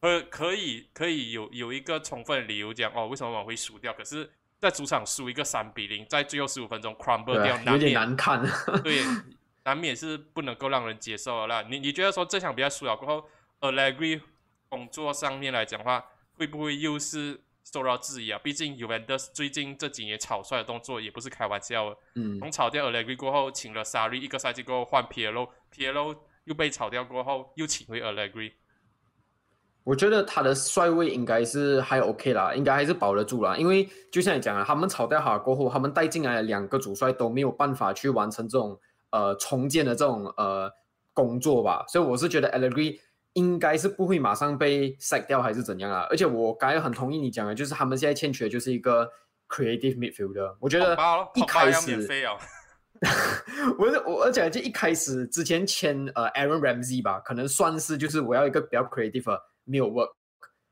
[0.00, 3.92] 呃可以可以有有一个充分的理由讲哦，为什么我们会输掉？
[3.94, 8.44] 可是，在主场输一个三比零，在最后十五分钟 crumble 掉，有点难看。
[8.82, 9.02] 对，
[9.64, 11.62] 难免是不能够让人接受的啦。
[11.68, 13.28] 你你觉得说这场比赛输了过后
[13.60, 14.20] ？Allegri
[14.68, 18.38] 工作上面来讲话，会不会又是受到质疑啊。
[18.42, 21.96] 毕竟 Juventus 最近这几年草率的动作也不是开玩笑的。
[22.14, 28.52] 嗯从炒掉 Allegri 过后，请了 Sarri，一个赛季过后换 Piero，Piero 又被炒掉过后，又请回 Allegri。
[29.84, 33.56] 我觉得他的帅位应该是还 OK 啦，应该还是保得住啦。
[33.56, 38.78] 因为就像你讲啊，他们炒掉他过后，他们带进来的两个主帅都没有办法去完成这种
[39.10, 40.70] 呃重建的这种呃
[41.14, 43.00] 工作吧，所以我是觉得 Allegri
[43.38, 46.06] 应该是不会马上被 sack 掉还是怎样啊。
[46.10, 49.08] 而且我刚才很同意你讲的，就是他们现在欠缺的就是一个
[49.48, 50.56] creative midfielder。
[50.58, 50.96] 我觉得
[51.34, 51.94] 一开始
[52.26, 52.36] 哦，
[53.78, 59.40] 我我而且就一开始之前签呃 Aaron Ramsey 吧，可能算是就是我要一个比较 creative 的。
[59.70, 60.12] 没有 work，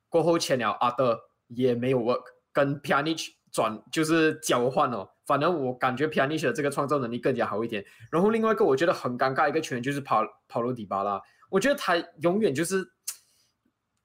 [0.08, 5.06] 过后签了阿德也没有 work，跟 Pjanic 转就是交换哦。
[5.26, 7.84] 反正我感觉 Pjanic 的这个创造能力更加好一点。
[8.10, 11.20] 然后另外一个我觉得很尴尬一个球员就是跑跑路迪巴拉，
[11.56, 12.86] 我觉得他永远就是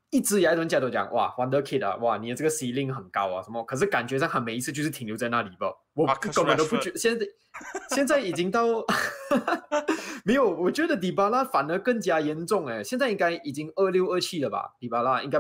[0.09, 5.67] 一直以来人家都讲哇 Wonder Kid 啊，哇你的这个 ceiling 很高啊什么，可是感觉上他每一次就是停留在那里吧。
[5.93, 7.25] 我根本都不觉现在
[7.89, 8.65] 现在已经到
[10.23, 14.73] 没有，我觉得迪巴拉反而更加严重哎，现在应该已经二六二七了吧？
[14.79, 15.37] 迪巴拉应该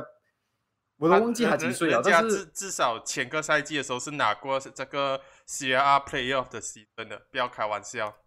[0.97, 8.17] 我都忘记他几岁了，但是至少前个赛季的时候是拿过这个 C R Playoff 的 season 的，不要开玩笑。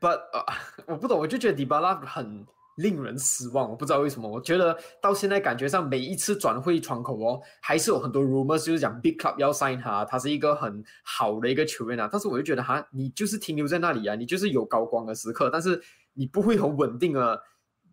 [0.00, 0.44] But 呃，
[0.88, 2.46] 我不懂，我就觉得迪巴拉很。
[2.76, 4.28] 令人失望，我不知道为什么。
[4.28, 12.08] 我觉得到现在感觉上每一次转会窗口哦，还是有很多 rumors 就是讲 big club 要 sign 他，他是一个很好的一个球员啊。
[12.10, 15.82] 但是我就觉得哈，你就是停留在那里啊，你就是有高光的时刻，但是
[16.14, 17.42] 你不会很稳定的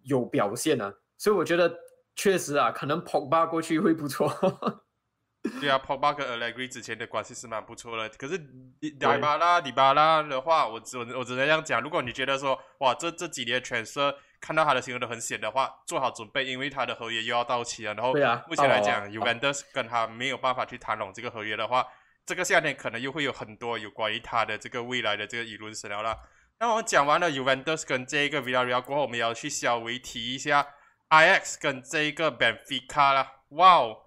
[0.04, 0.94] 有表现啊。
[1.18, 1.74] 所以我觉得
[2.16, 4.30] 确实啊，可能 Pogba 过去会不错。
[5.60, 8.08] 对啊，Pogba 跟 Allegri 之前的关系是蛮不错的。
[8.18, 8.38] 可是
[8.80, 11.82] 迪巴拉、迪巴拉的话，我只我我只能这样讲。
[11.82, 13.62] 如果你觉得说哇，这这几年
[14.44, 17.94] 看到他的新闻都很险的话，做好准备，因为他的合约又要到期了。
[17.94, 18.14] 然后
[18.46, 21.88] 目前来讲，Juventus 跟他没有办法去谈拢这个合约的话，
[22.26, 26.20] 这个夏天可能又会有很多有关于他的这个未来的这个舆论声聊了。
[26.60, 30.68] 那我们讲完了 Juventus 跟这一个 Villarreal 过后，我们要去稍微提一下
[31.10, 33.32] IX 跟这一个 Benfica 啦。
[33.50, 33.98] 哇哦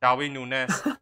[0.00, 0.96] ！Darwin Nunes，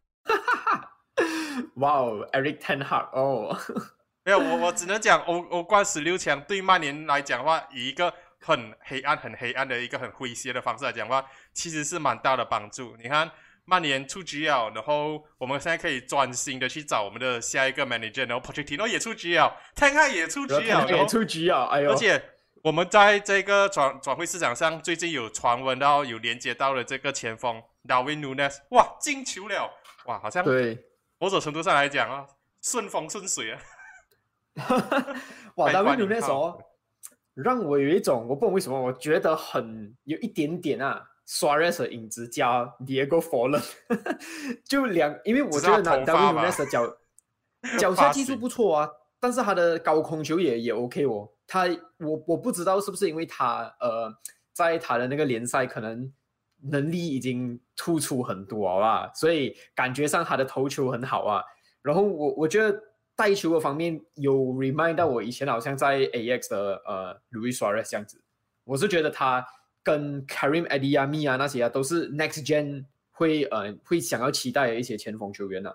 [1.75, 3.57] 哇哦，Eric Ten Hag 哦，
[4.23, 12.95] 没有我我只能讲欧欧冠十六强对曼联来讲的话，以一个很黑暗、很黑暗的一个很诙谐的方式来讲的话，其实是蛮大的帮助。
[13.01, 13.29] 你看
[13.65, 21.91] 曼联出局了，然后我们现在可以专心的去找我们的下一个 manager，然后 Pochettino 也出局了，Ten Hag 也出局了，也出局了，哎呦！
[21.91, 22.23] 而且
[22.63, 27.61] 我们在这个转转会市场上，最近有传闻到有连接到了这个前锋。
[27.87, 29.71] Darwin Nunes，哇，进球了，
[30.05, 30.77] 哇，好像对
[31.19, 32.27] 某种程度上来讲啊，
[32.61, 33.61] 顺风顺水啊。
[35.55, 36.61] 哇，Darwin Nunes 哦，
[37.43, 43.63] 让我有一种我不懂为什么，我觉得很有一点点啊，Suarez 的影子加 Diego Forlan，
[44.65, 46.97] 就两，因为我觉得 Darwin Nunes 的脚
[47.79, 51.29] 脚下技术不错啊，但是他的高空球也也 OK 哦。
[51.45, 51.65] 他
[51.99, 54.13] 我我不知道是不是因为他呃，
[54.51, 56.11] 在他的那个联赛可能。
[56.59, 61.43] 能力已经突出很多啊，所以感觉上他的头球很好啊。
[61.83, 62.75] 然后我我觉得
[63.17, 68.21] 带球的方面有 remind 到我以前好像在 AX 的呃 Luis Suarez 这样子，
[68.63, 69.45] 我是觉得他
[69.83, 75.73] 跟 Karim Adiyami 啊那些啊都是 next gen 会呃会想要期待的一些前锋球员呢。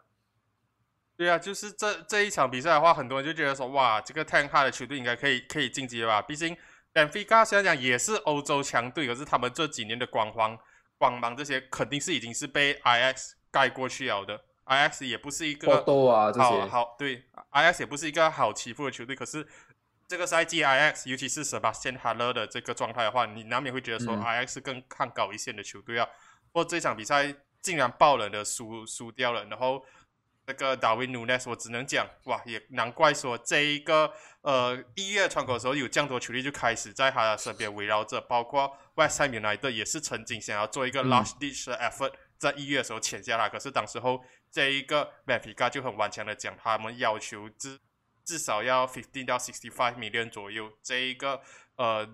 [1.17, 6.23] 对啊，就是这这一场比赛的话，很多人就觉得说哇，这个 Ten Hag 的球队应该可以可以晋级了吧？
[6.23, 6.57] 毕竟
[6.95, 10.57] Benfica 虽然讲也是欧洲强队，可是他们这几年的光环。
[10.99, 15.85] 光芒这些肯定是已经是被 IX 盖过去了的，IX 也不是一个
[16.37, 19.15] 好好对，IX 也不是一个好欺负的球队。
[19.15, 19.47] 可是
[20.09, 26.07] 这个赛季 IX，尤其是 Sebastian Haller 的这个状态的话，你难免会觉得说 IX 更看高一线的球队啊。
[26.53, 29.85] 不过这场比赛竟然爆冷的输输掉了，然后
[30.47, 38.77] 那个 Darwin Nunes，我只能讲哇，也难怪说这一个呃一月窗口的时候有这样多球队就开始在他身边围绕着，包括。
[38.95, 47.79] West Ham United 也是曾经想要做一个 last ditch 的 effort，在一月的时候签下来，可是当时候这一个 Benfica 就很顽强的讲，他们要求至
[48.25, 51.41] 至少要 fifteen 到 sixty five million 左右，这一个
[51.77, 52.05] 呃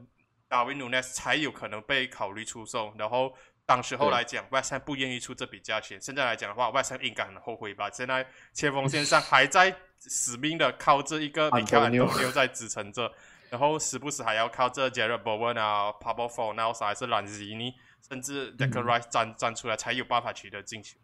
[0.51, 2.95] Darwin Nunes 才有可能被考虑出售。
[2.99, 5.99] 然后当时候来讲，West Ham 不愿意出这笔价钱。
[6.01, 7.89] 现在来讲的话，West Ham 应该很后悔吧？
[7.91, 13.11] 现在前锋线上还在死命的靠这一个 Miguel 在支撑着。
[13.51, 17.73] 然后时不时还要靠这 Jared Bowen 啊，Pablo Fornals 还是 Lanzini，
[18.11, 20.99] 甚至 Declan Rice 站站出来才有办法取得进球。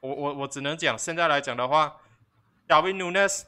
[0.00, 2.00] 我我我只能讲，现在来讲的话
[2.68, 3.44] ，Darwin Nunes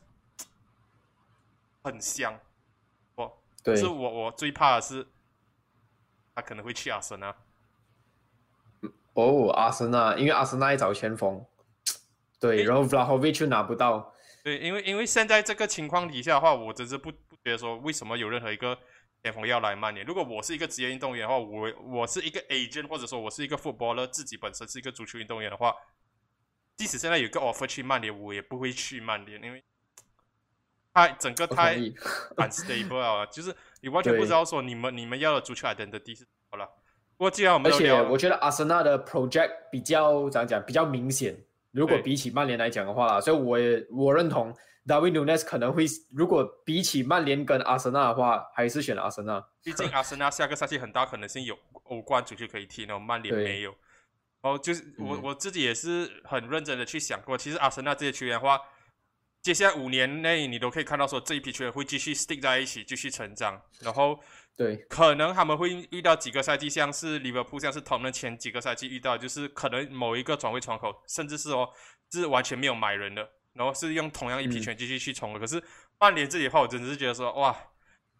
[1.84, 2.40] 很香，
[3.14, 3.38] 我，
[3.76, 5.06] 是我我最怕的是
[6.34, 7.34] 他可能会去阿森纳。
[9.12, 11.44] 哦，阿森纳，因为阿森纳一找前锋。
[12.40, 14.14] 对，然后 Vlahovic 却拿不到。
[14.44, 18.78] 对，因为因为现在这个情况底下的话，我真是不不觉得说为什么有任何一个
[19.22, 20.06] 前锋要来曼联。
[20.06, 25.74] 如果我是一个职业运动员的话，我我是一个 agent，或者说我是一个 footballer，自己本身是一个足球运动员的话，
[26.76, 29.62] 即使现在有个 offer 去曼联，我也不会去曼联，因为
[30.94, 31.76] 太整个太
[32.36, 36.68] unstable 啊， 就是你完全不知道说你们你们要的足球 identity 是什么了。
[37.16, 41.36] 不过既然我们而且我觉得阿森纳的 project 比较怎样讲比较明显。
[41.72, 44.52] 如果比起曼联来讲的话，所以我也我认同
[44.96, 49.44] Nunes 可能会，如果比起曼联跟阿森纳的话，还是选阿森纳。
[49.62, 53.74] 毕竟阿森纳下个赛季很大可能性有欧冠足球可以踢，然后曼联没有。
[54.40, 58.60] 哦，就是我我自己也是很认真的去想过，其实阿森纳这些球员的话，
[59.42, 64.18] 接下来五年内你都可以看到说这一批球员会继续 stick 在一起，继续成长，然后。
[64.56, 71.68] 对，可能他们会遇到几个赛季，像是利物浦，像是他们前几个赛季遇到，就是可能某一个转会窗口，甚至是哦，
[72.10, 75.40] 是完全没有买人的，然后是用同样一批拳继续去冲的。
[75.40, 75.62] 可是
[75.98, 77.54] 曼联这里的话，我真的是觉得说，哇，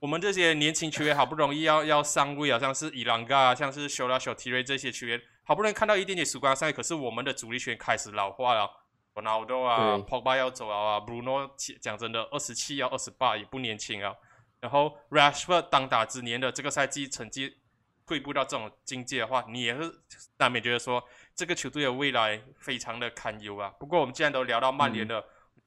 [0.01, 8.69] 我们这些年轻球员好不容易要 要上位啊，像是伊朗嘎，像是修拉小提瑞这些球员，好不容易看到一点点曙光赛，可是我们的主力球员开始老化了，
[9.15, 11.49] 罗纳尔多啊，普巴要走了啊，Bruno
[11.81, 14.13] 讲真的，二十七要二十八也不年轻啊。
[14.61, 17.59] 然后 Rashford 当打之年的这个赛季成绩
[18.05, 20.03] 退步到这种境界的话，你也是
[20.39, 21.03] 难免觉得说
[21.39, 23.73] 这个球队的未来非常的堪忧啊。
[23.79, 25.25] 不过我们既然都聊到曼联了，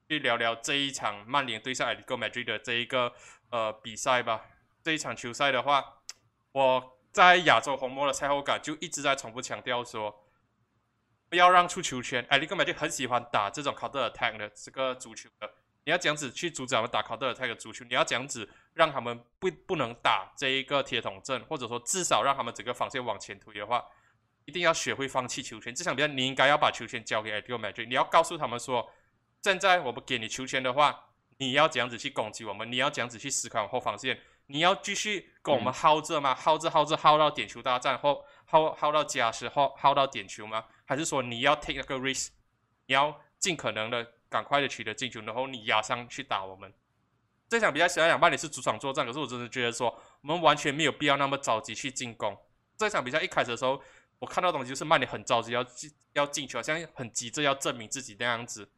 [0.10, 3.13] 去聊聊这一场曼联对上 Atletico Madrid 的这一个
[3.51, 4.41] 呃比赛吧。
[4.84, 6.01] 这一场球赛的话，
[6.51, 10.13] 我在亚洲红魔的赛后感就一直在重复强调说，
[11.29, 12.21] 不要让出球权。
[12.27, 15.49] Atletico Madrid 很喜欢打这种 counter attack 的这个足球的。
[15.86, 18.49] 你要这样子去阻止他们打 counter attack 的足球，你要这样子。
[18.73, 23.84] 让他们不不能打这一个铁桶阵，或者说至少让他们整个防线往前推的话，
[24.45, 25.73] 一定要学会放弃球权。
[25.73, 28.91] 这场比赛你应该要把球权交给 a t l e t Madrid，你要告诉他们说，
[29.41, 31.06] 现在我们给你球权的话，
[31.38, 36.36] 你要这样子去攻击我们，你要这样子去思考后防线，你要继续跟我们耗着吗？
[36.36, 40.65] 耗着耗着耗到点球大战后，耗耗到加时后，耗到点球吗？
[40.86, 42.30] 还是说你要 take 那个 risk，
[42.88, 46.73] 你要尽可能的赶快的取得进球，然后你压上去打我们？
[47.49, 49.88] 这场比赛想想曼联是主场作战，可是我真的觉得说
[50.21, 52.38] 我们完全没有必要那么着急去进攻。
[52.77, 53.82] 这场比赛一开始的时候，
[54.21, 58.69] 我看到东西就是曼联很着急要进要进球，好像很急着要证明自己那样子，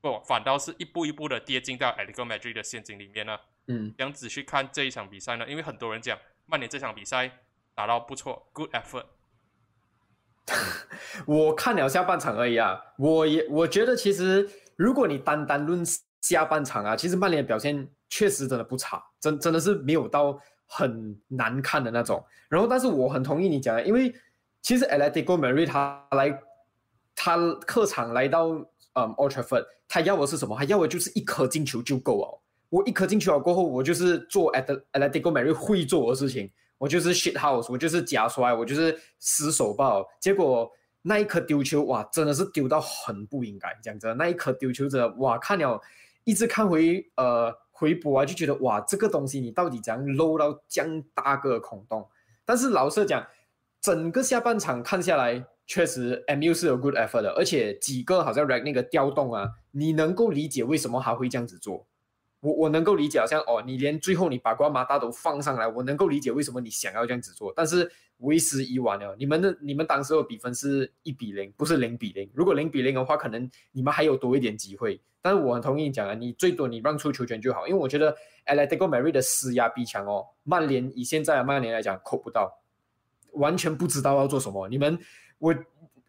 [0.00, 3.38] 不，反倒是一步一步的跌进到 Atletico Madrid 的陷阱里面呢。
[3.68, 7.30] 嗯，这样子去看这一场比赛呢，因为很多人讲曼联这场比赛
[7.74, 9.06] 打到不错，good effort。
[11.26, 15.82] 我看了下半场而已啊，我也我觉得其实如果你单单论
[16.20, 17.88] 下半场啊，其实曼联的表现。
[18.12, 20.36] 确实真的不差，真真的是没有到
[20.66, 22.20] 很难看的那种。
[22.48, 24.12] 然后，但是我很同意你讲的，因为
[24.62, 26.40] 其实 Atletico Madrid 他来，
[27.14, 30.56] 他客场来到嗯 Old Trafford，他要的是什么？
[30.56, 32.38] 他要的就是一颗进球就够哦。
[32.68, 40.06] 我一颗进球了过后，我就是做 Atletico Madrid 会做的事情，我就是 shit house，我就是假摔，我就是死手爆。
[40.20, 40.70] 结果
[41.02, 43.76] 那一颗丢球，哇，真的是丢到很不应该。
[43.82, 45.80] 讲真，那一颗丢球真的，哇，看了
[46.24, 47.54] 一直看回呃。
[47.80, 52.06] 回播啊，就觉得哇，这个东西你到底怎样漏到这样大个孔洞？
[52.44, 53.26] 但是老实讲，
[53.80, 61.86] 整个下半场看下来，确实 MU 是有 good effort 的，而且几个好像 r a 那个调动啊，你能够理解为什么他会这样子做。
[62.40, 67.52] 我我能够理解，好像哦，你连最后你把瓜马达都放上来，我能够理解为什么你想要这样子做。
[67.54, 72.30] 但是为时已晚了，你们的你们当时的比分是一比零，不是零比零。
[72.34, 75.00] 如果零比零的话，可能你们还有多一点机会。
[75.22, 78.16] 但是我很同意你讲啊，你最多你让出球权就好，因为我觉得
[78.46, 82.50] Atletico m a r i 的施压逼强哦，曼联以现在的曼联来讲扣不到，
[83.34, 84.68] 完全不知道要做什么。
[84.68, 84.98] 你们
[85.38, 85.54] 我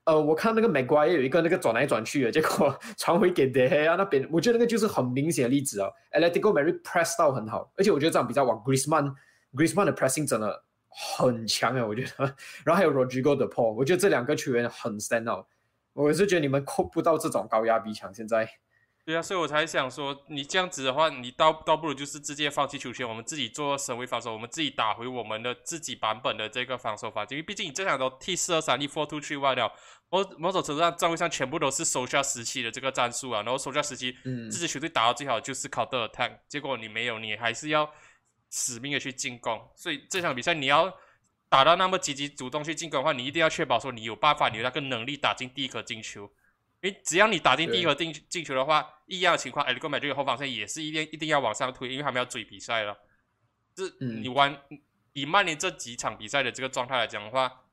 [0.04, 5.90] 呃，我看那个美国也有一个那个转来转去的，结果传回给德黑啊那边，我觉得那个就是很明显的例子啊。
[6.12, 9.14] Atletico Madrid press 到很好，而且我觉得这场比赛往 Griezmann
[9.54, 12.36] Griezmann 的 pressing 真的很强啊，我觉得。
[12.66, 15.46] 然后还有 Rodrigo 的 Paul，我觉得这两个球员很 stand out。
[15.94, 18.50] 我是觉得你们扣不到这种高压逼抢，现在。
[19.04, 27.26] 对啊，所以我才想说，你这样子的话，你倒倒不如就是直接放弃球权，我们自己做守卫防守，我们自己打回我们的自己版本的这个防守法。
[27.32, 29.73] 因为毕竟你这场都 T 四二三一 four two three one 了，
[30.12, 33.42] 某某种程度上战位上全部都是手下时期的这个战术啊。
[33.42, 34.15] 然后手下时期，
[34.52, 37.92] 自己球队打到最好就是靠德尔坦，结果你没有，你还是要
[38.52, 39.60] 死命的去进攻。
[39.75, 40.94] 所以这场比赛你要
[41.50, 46.32] 打到那么积极主动去进攻的话，你一定要确保说你有办法，你有那个能力打进第一颗进球。
[46.82, 52.98] 因为只要你打进第一个进进球的话，一样的情况，埃里克买这个后防线也是一定一定要往上推，因为他们要追比赛了。
[53.77, 54.60] 是你玩
[55.13, 57.65] 以曼联这几场比赛的这个状态来讲的话，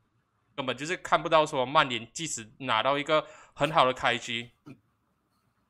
[0.55, 4.51] 根本就是看不到说曼联即使拿到一个很好的开局，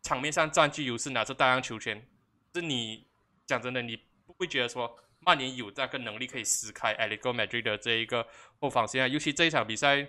[0.02, 2.06] 场面上占据优势，拿着大量球权，
[2.54, 3.06] 是你
[3.46, 8.26] 讲真的，你不会觉得说曼联有那个能力可以撕开 a l i g o Madrid 的这一个
[8.58, 9.08] 后防线啊？
[9.08, 10.08] 尤其这一场比赛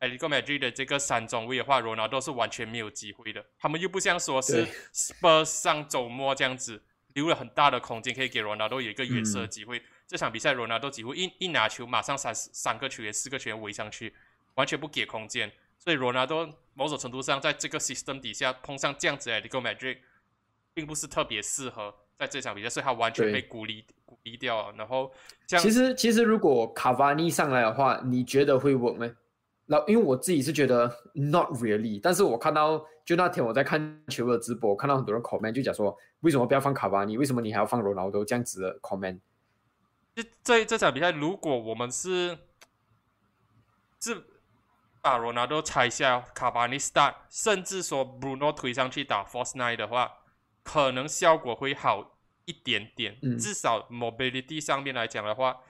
[0.00, 3.44] a l i g o Madrid 的这个三中卫的话，罗纳多是完全没有机会的。
[3.58, 6.82] 他们又不像说是 Spurs 上周末这样子，
[7.14, 9.82] 留了很大的空间可以给罗纳多有一个远射机会。
[10.06, 14.14] 这场比赛罗纳多几乎一一拿球，马上三三个球员、四个球员围上去，
[14.54, 15.50] 完全不给空间。
[15.78, 19.98] 所以罗纳多某种程度上，在这个 system 底下碰上这样子的 Ligo Madrid，
[20.72, 24.74] 并不是特别适合在这场比赛，所以他完全被孤立孤立掉了。
[24.76, 25.12] 然后，
[25.46, 29.14] 其实其实如果卡瓦尼上来的话，你觉得会 work 吗？
[29.70, 37.16] 那因为我自己是觉得 not really，但是我看到就那天我在看球的直播，看到很多人 comment 就讲说，为什么不要放卡巴尼？
[37.16, 39.20] 为什么你还要放罗纳多这样子的 comment？
[40.14, 42.38] 这这这场比赛，如果我们是
[44.00, 44.24] 是。
[45.00, 50.12] 把罗纳多拆下，卡巴尼 start，甚至说 Bruno 推上去打 Force Nine 的话，
[50.64, 53.16] 可能效果会好一点点。
[53.38, 55.60] 至少 mobility 上面来讲的话，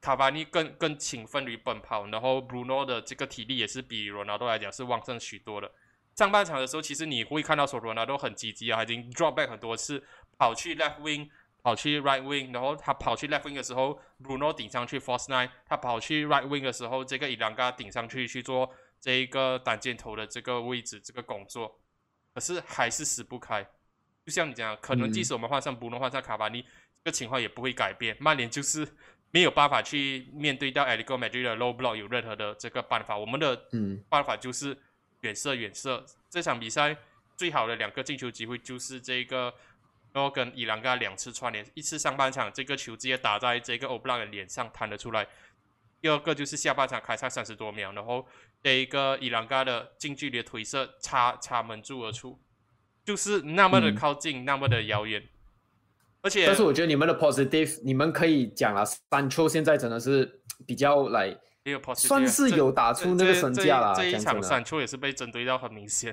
[0.00, 5.70] 卡巴尼更更勤奋于奔跑，然后 Bruno 的这个体力也是比罗纳多来讲是旺盛许多的。
[6.14, 10.02] 上半场的时候，其实你会看到说罗纳多很积极啊，已经 drop back 很多次，
[10.38, 11.28] 跑去 left wing。
[11.62, 21.80] 跑去 right wing，然后他跑去 left wing 的时候，Bruno 顶上去 force nine，他跑去 right wing 的时候，这个伊朗嘎顶上去去做这一个单箭头的这个位置这个工作，
[22.32, 23.64] 可是还是死不开。
[24.24, 28.16] 就像你讲，可能即使我们换上 Bruno 换上卡巴尼，这个情况也不会改变。
[28.20, 28.86] 曼联就是
[29.36, 33.18] 没有办法去面对到 a l i g o Madrid 的 low block 有任何的这个办法。
[33.18, 33.68] 我们的
[34.08, 34.74] 办法就是
[35.20, 36.02] 远射远射。
[36.30, 36.96] 这场比赛
[37.36, 39.52] 最好的两个进球机会就是这个。
[40.14, 45.26] 然后跟伊朗加两次串联，一次上半场这个球直接打在这个欧布朗的脸上弹了出来，
[46.00, 48.26] 第二个就是下半场开赛三十多秒，然后
[48.62, 52.40] 这一个伊朗嘎的近距离的推射插插门柱而出，
[53.04, 55.22] 就是那么的靠近，那么的遥远。
[56.26, 61.38] 而且，但是我觉得你们的 positive，你们可以讲了，三丘现在真的是比较来，
[61.94, 63.94] 算是有打出那个身价了。
[63.94, 66.12] 这一场三丘也是被针对到很明显。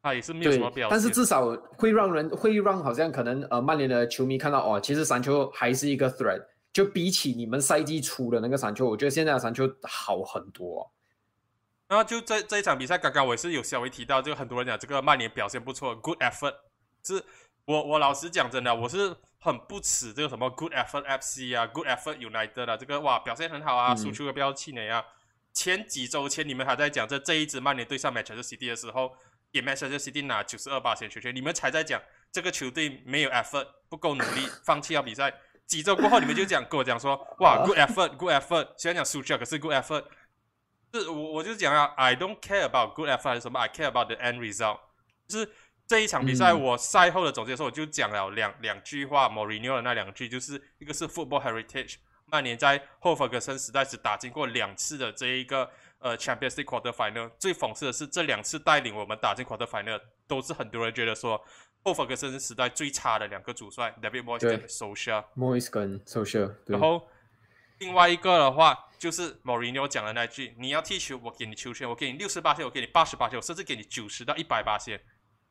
[0.00, 6.40] 他也是没有什么表现，但是至少会让人会让好像可能呃曼联的球迷看到哦，其实山丘还是一个 threat，
[6.72, 10.92] 就比起你们赛季初的那个山丘，我觉得现在的山丘好很多。
[11.88, 16.54] 然后就这这一场比赛，刚刚我也是有稍微提到，就很多人讲这个曼联表现不错，good effort。
[17.04, 17.22] 是
[17.64, 25.04] 我我老实讲真的，我是很不耻这个什么 good effort FC 啊，good effort United 啊，这个哇表现很好啊，输球不要气馁啊。
[25.52, 29.14] 前几周前你们还在讲这这一支曼联对上 Manchester City 的时候。
[29.52, 35.30] 也 Manchester City 拿九十二八线球权，你们才在讲这个球队没有 effort，不够努力，放弃要比赛。
[35.66, 38.68] 几周过后，你们就讲跟我讲说，哇，good effort，good effort。
[38.78, 40.06] 虽然讲输球，可是 good effort。
[40.94, 44.78] 是我我就讲啊，I don't care about good effort 还是什么，I care about the end result。
[45.28, 45.50] 就是
[45.86, 55.70] 这一场比赛，我赛后的总结的时候，我就讲了两两句话，Mourinho 的那两句，就是一个是 football heritage，曼联在后弗格森时代只打进过两次的这一个。
[56.04, 61.40] 呃，Champions League Quarter Final 最讽刺的是，这两次带领我们打进 Quarter Final 都是很多人觉得说，
[61.84, 65.24] 后弗格森时代最差的两个主帅，David Moyes 跟 Solskjaer。
[65.36, 66.56] Moyes 跟 Solskjaer。
[66.66, 67.08] 然后
[67.78, 75.00] 另外一个的话，就是 Mourinho 讲的那句：“你要踢球，我给你球权，我给你六十八线，我给你八十八线，我甚至给你九十到一百八线，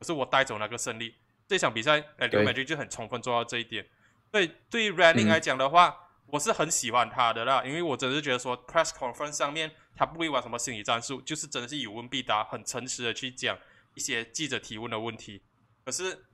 [0.01, 1.15] 可是我带走那个胜利。”
[1.47, 3.85] 这场比赛，呃，刘美君就很充分做到这一点。
[4.31, 5.95] 对，对于 Running 来讲的话，
[6.25, 9.71] 我是很喜欢他的啦，因为我真的是觉得说，Press Conference 上面。
[9.93, 13.55] 他不会玩什么心理战术，就是真的是有问必答，很诚实的去讲
[13.93, 15.43] 一些记者提问的问题。
[15.85, 16.25] 可是，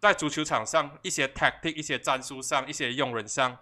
[0.00, 3.56] 在足球场上，一些 tactic、一些战术上、一些用人上，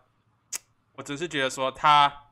[0.95, 2.30] 我只是觉得说他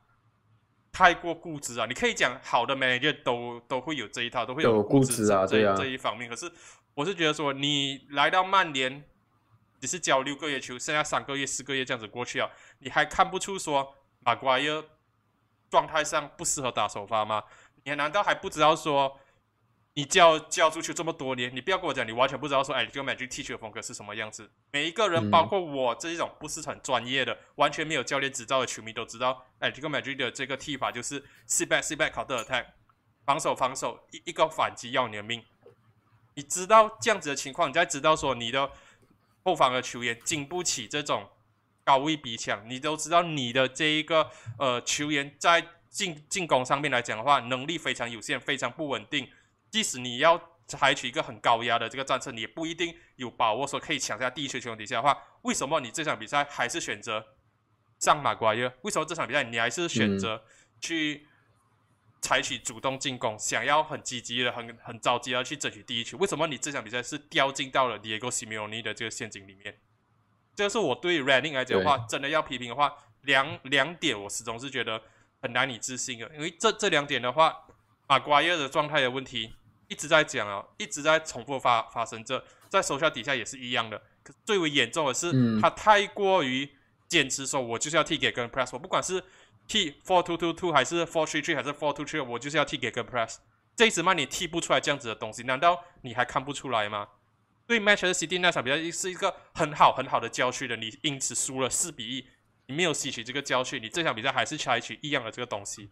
[0.93, 1.85] 太过固执啊。
[1.87, 6.31] 你可以讲好的 manager 都都会有这一套，都会有固执啊这这一方面。
[6.31, 6.51] 可是，
[6.95, 9.05] 我是觉得说你来到曼联，
[9.81, 14.85] 只是教六个月球，剩下三个月、四个月这样子过去啊，你还看不出说马瓜耶。
[15.71, 17.43] 状态上不适合打首发吗？
[17.83, 19.19] 你难道还不知道说，
[19.95, 24.49] 你教教足球这么多年，你不要跟我讲你完全不知道说，哎，这个美剧踢球的风格是什么样子？
[24.71, 32.67] 每一个人，包括我这一种不是很专业的、完全没有教练执照的球迷都知道，哎，这个美剧的这个踢法就是 sit back sit back counter attack，
[33.27, 35.45] 防守防守一一个反击要你的命。
[36.35, 38.71] 你知道这样子的情况，你再知道说你的
[39.43, 41.29] 后防的球员经不起这种。
[41.87, 49.29] 高位逼抢，你都知道你的这一个呃球员在进进攻上面来讲的话，能力非常有限，非常不稳定。
[49.71, 57.23] 即使你要采取一个很高压的这个战策，你也不一定有把握说可以抢下第一球球底下的话，为什么你这场比赛还是选择
[57.99, 58.73] 上马瓜耶？
[58.81, 60.43] 为什么这场比赛你还是选择
[60.81, 61.27] 去
[62.25, 66.17] 采取主动进攻，想要很积极的、很很着急要去争取第一球。
[66.17, 69.77] 为什么你这场比赛是掉进到了 Diego Simeone 的这个陷阱里面？
[70.57, 72.95] 这是我对 Running 来讲的话，真的要批评的话，
[73.25, 75.03] 两两点我始终是觉得
[75.43, 76.31] 很难以置信的。
[76.35, 77.55] 因为这这两点的话，
[78.09, 79.53] 马瓜耶的状态的问题
[79.89, 84.01] 一直在讲啊，一直在重复发发生着，在手下底下也是一样的。
[84.23, 86.71] 可最为严重的是，他太过于
[87.07, 89.23] 坚持说，我就是要踢给跟 Press，我不管是。
[89.67, 93.37] 踢 four two two two 还是 four three three 还是 four two three，我就是要踢给个 press。
[93.77, 97.09] 这一次曼联踢不出来这样子的东西，难道你还看不出来吗？
[97.67, 102.27] 对 Manchester City 那场比赛是一个很好很好的教训的，你因此输了四比一，
[102.67, 105.91] 你没有吸取这个教训，你这场比赛还是采取一样的这个东西。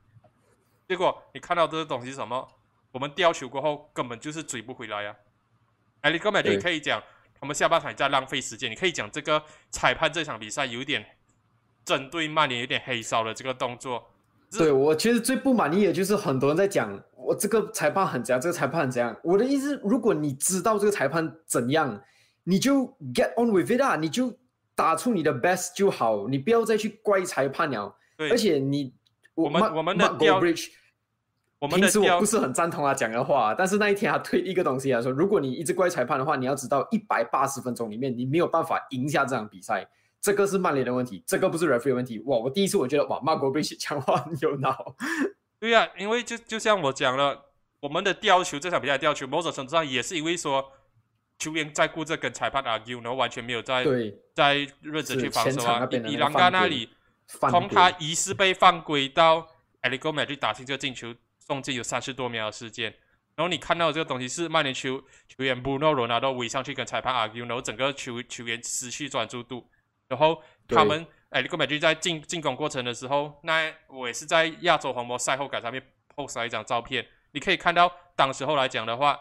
[0.87, 2.47] 结果你看到这个东西是什么？
[2.93, 5.17] 我们掉球过后根本就是追不回来呀。
[6.03, 7.03] 哎，你根本就可以讲，
[7.41, 8.71] 我们下半场在浪费时间。
[8.71, 11.05] 你可以讲这个裁判这场比赛有点。
[11.85, 14.03] 针对曼联有点黑哨的这个动作，
[14.51, 19.17] 对我其实最不满意的就是很多人在讲我这个裁判很怎样，这个裁判很怎样。
[19.23, 22.01] 我的意思，如果你知道这个裁判怎样，
[22.45, 24.33] 你就 get on with it 啊，你就
[24.75, 27.95] 打出你的 best 就好，你不要再去怪裁判了。
[28.17, 28.93] 对，而且你
[29.35, 30.69] 我们我们的 Bridge，
[31.59, 39.89] 我们平时我不是很赞同他讲的话，但是那一天他推一个东西来说，如果你一直怪裁判的话，你要知道一百八十分钟里面你没有办法赢下这场比赛。
[40.23, 42.21] 这个是曼联的问题，这个不是 referee 问题。
[42.21, 44.95] 哇，我第一次我觉得哇，曼国贝奇讲话很有脑。
[45.59, 47.47] 对呀，因为就就像我讲了，
[47.81, 50.65] 我们的吊球这场比赛吊球，某种程度上也是因为说
[51.41, 53.85] 球员在顾着跟裁判 argue，然后完全没有在
[54.33, 55.89] 在认真去防守啊。
[56.07, 56.89] 伊朗加那里，
[57.27, 59.49] 从他疑似被犯规到
[59.81, 61.13] a l e g o m a 去打进这个进球，
[61.49, 62.95] 中间有三十多秒的时间。
[63.35, 69.67] 然后你看到这个东西是曼联球球员 Bruno Ronaldo 围上去跟裁判 argue，然后整个球球员失去专注度。
[70.13, 75.83] 然后他们哎，利格美就在进进攻过程的时候，那我也是在亚洲红魔赛后感上面
[76.15, 77.07] post 了一张照片。
[77.31, 79.19] 你可以看到，当时候来讲的话，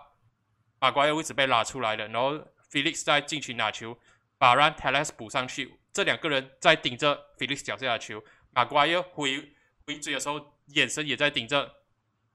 [0.81, 2.33] 马瓜耶位置被拉出来了，然后
[2.69, 3.97] Felix 在禁区拿球，
[4.37, 8.21] 把 Ran Teles 补上去，这两个人在顶着 Felix 脚下的球。
[8.49, 9.53] 马瓜耶回
[9.87, 11.73] 回追的时候，眼神也在顶着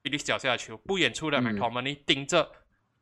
[0.03, 0.79] Felix 脚下的球。
[0.79, 2.51] 不远处的 McTominay 盯着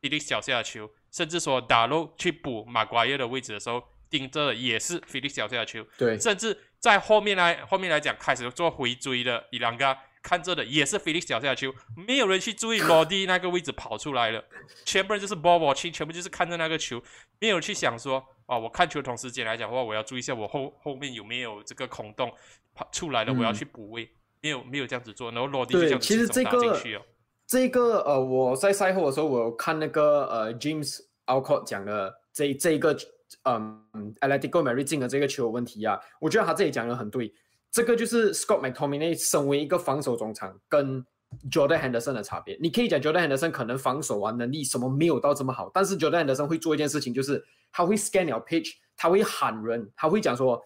[0.03, 3.94] Felix 脚下的球，甚至说打路去补马瓜耶的位置的时候。
[4.17, 11.75] 盯着的也是菲利斯脚下的球，对，甚至在后面来后面来讲开始做回追的伊朗嘎看着的也是菲利斯脚下的球，
[12.07, 14.45] 没有人去注意 罗迪那个位置跑出来了，
[14.85, 17.03] 全部人就是 ball watching，全部就是看着那个球，
[17.41, 22.33] 没有去想说啊，我看球同时间来讲的话，我要注意一下我后后面有没有这个空洞
[22.73, 24.09] 跑出来了，我要去补位，
[24.41, 27.03] 没有没有这样子做，然后罗迪就这样子打进去哦。
[27.49, 32.97] 这个呃，我在赛后的时候，我看那个呃 James Alcott 讲的这这个。
[33.45, 37.33] 嗯 a l e t i c o Mary 进的这个球有问题啊，我觉得他这里讲的很对。
[37.71, 41.05] 这个就是 Scott McTominay 身为一个防守中场跟
[41.51, 42.57] Jordan Henderson 的差别。
[42.61, 50.63] 你可以讲 Jordan Henderson 可能防守啊能力什么没有到这么好，但是 Jordan Henderson 会做一件事情，就是他会 scan your pitch，他会喊人，他会讲说，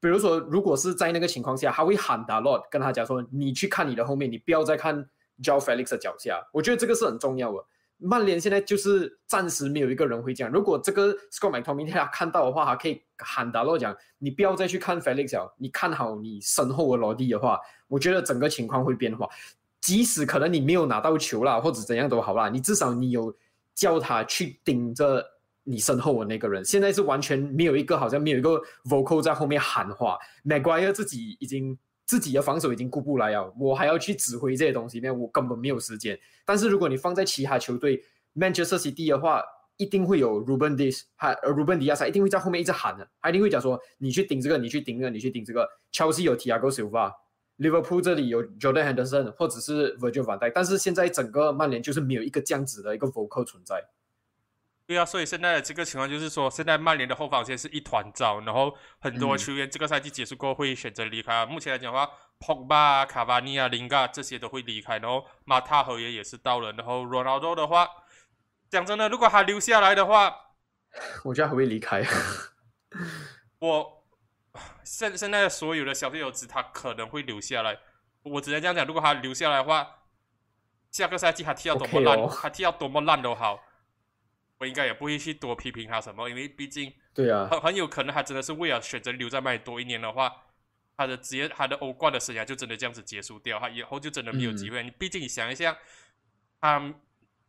[0.00, 4.96] 比如说如果是在那个情况下，他会喊 Dalot 跟他讲说，你去看你的后面，你不要再看
[5.42, 6.40] Joe Felix 的脚下。
[6.52, 7.58] 我觉得这个是很重要的。
[8.02, 10.52] 曼联现在就是暂时没有一个人会这样。
[10.52, 19.28] 如果这个 Scott McTominay 他看到的话，他可以喊达洛讲：“你不要再去看 Felix 了，你看好你身后的罗蒂的话，我觉得整个情况会变化。
[19.80, 23.34] 即使可能你没有拿到球啦，或者怎样都好啦，你至少你有
[23.74, 25.24] 叫他去盯着
[25.62, 26.64] 你身后的那个人。
[26.64, 30.18] 现在是完全没有一个，好像没有一个 vocal 在后面喊话。
[30.44, 31.78] Maguire 自己已经。
[32.12, 36.18] 自己的防守已经顾不来啊，我还要去指挥这些东西，那我根本没有时间。
[36.44, 38.04] 但是如果你放在其他球队
[38.34, 39.42] ，Manchester City 的话，
[39.78, 50.38] 一定会有 Ruben Dias，还 Ruben Dias 一定会在后面一直喊的，他一定会讲说：“你去顶这个，你去顶这个，你去顶这个。” Chelsea 有 Thiago Silva，Liverpool 这里有 Jordan Henderson 或者是 Virgil van
[50.38, 53.82] Dijk，但是现在整个曼联就是没有一个这样子的一个 vocal 存在。
[54.92, 61.46] 对啊，所以现在的这个情况就是说，现在曼联的后防线是一团糟，然后很多球员这个赛季结束过后会选择离开。
[61.46, 67.88] 目前来讲的话，Pogba、卡巴尼啊、林嘎这些都会离开，然后马塔合约也是到了，然后 Ronaldo 的话，
[68.68, 70.36] 讲真的，如果他留下来的话，
[71.24, 72.04] 我觉得还会离开。
[73.60, 74.04] 我
[74.84, 77.78] 现现在所有的消息都知他可能会留下来，
[78.24, 80.02] 我只能这样讲，如果他留下来的话，
[80.90, 83.58] 下个赛季他踢到多么烂，他踢到多么烂都好。
[84.62, 90.32] 我应该也不会去多批评他什么，因为毕竟对啊，很很有可能他真的是为了选择留在曼联多一年的话，
[90.96, 94.80] 他的职业他的欧冠的生涯就真的这样子结束掉，他以后就真的没有机会。
[94.84, 95.76] 你毕竟你想一下，
[96.60, 96.78] 他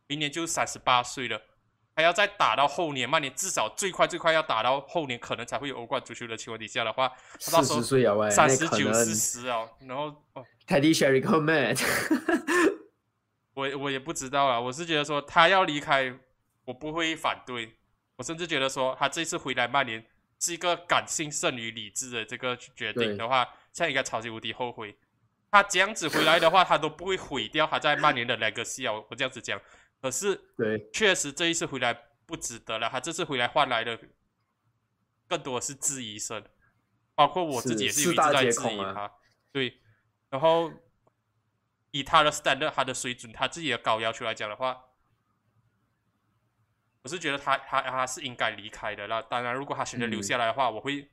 [0.08, 1.40] 明年就三十八岁了，
[1.94, 11.78] 还要再打到后年，曼联至少最快最快要打到后年，可能才会有欧冠足球的情况底下的话，四十岁啊，三十九四十啊，然后哦，Teddy Sheringham，
[13.54, 16.12] 我我也不知道啊，我是觉得说他要离开，
[16.64, 17.76] 我不会反对，
[18.16, 20.04] 我甚至觉得说他这次回来曼联
[20.40, 24.96] 是一个感性胜于理智的这个决定的话，现在应该超级无敌后悔。
[25.50, 29.04] 他这样子回来的话，他都不会毁掉他在曼联的 legacy 啊！
[29.08, 29.60] 我这样子讲，
[30.02, 31.94] 可是对，确实这一次回来
[32.26, 32.88] 不值得了。
[32.90, 33.96] 他这次回来换来的
[35.28, 36.44] 更多是质疑声，
[37.14, 39.12] 包括我自己也是一直在质疑他。
[39.52, 39.80] 对，
[40.28, 40.72] 然后
[41.92, 44.76] 以他的 standard、他的水准、他自己的高要求来讲的话，
[47.04, 49.06] 我是觉得他他他是应该离开的。
[49.06, 51.08] 那当然，如果他选择留下来的话，我会。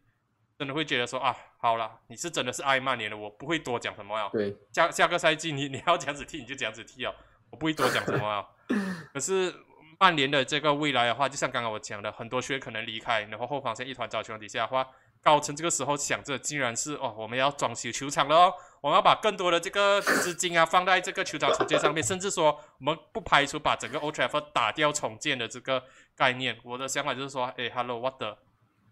[0.59, 4.29] 真的会觉得说啊，好了，你是真的是爱曼联的，我不会多讲什么呀。
[4.31, 7.15] 对，下下个赛季你 你要这样子踢，你就这样子踢哦，
[7.49, 8.47] 我不会多讲什么啊。
[9.11, 9.51] 可是
[9.99, 14.87] 曼联的这个未来的话，就像刚刚我讲的，很多球员可能离开，然后后防线一团糟情况底下的话，
[15.22, 25.84] 高层这个时候想着，竟然是哦，我们要装修球场了哦，我们要把更多的这个资金啊放在这个球场重建上面，甚至说我们不排除把整个 Old Trafford 打掉重建的这个
[26.15, 26.57] 概念。
[26.63, 28.38] 我的想法就是说，哎，Hello，what the？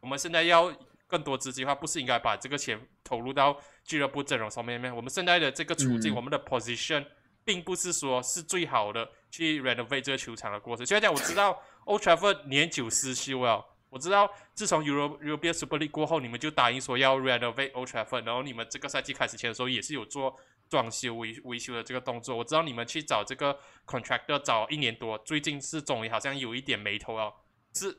[0.02, 0.74] 我们现在要。
[1.12, 4.94] 更多资金的话，不是应该把这个钱投入到俱乐部阵容上面吗？
[4.96, 7.04] 我们现在的这个处境，我们的 position
[7.44, 10.86] 并不是说是最好的去 renovate 这个球场的过程。
[10.86, 13.60] 虽然讲我知道 Old Trafford 年久失修啊，
[13.90, 20.36] 我知道自从 Euro European Super League 过后，你们就答应说要 renovate Old Trafford，然后你们这个赛季开始前的时候也是有做
[20.70, 22.36] 装修维维修的这个动作。
[22.36, 27.34] 我知道你们去找这个 contractor 找一年多，最近是终于好像有一点眉头了。
[27.74, 27.98] 是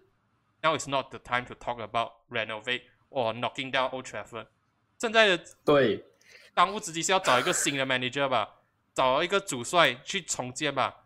[0.62, 4.46] now is not the time to talk about renovate or，knocking down Old Trafford，
[4.98, 6.04] 现在的对
[6.54, 8.60] 当务之急是要找一个新的 manager 吧，
[8.94, 11.04] 找一个主帅去重建吧。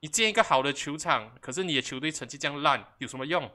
[0.00, 3.50] 你建一个好的球场，可是你的球队成绩这样烂，有什么用？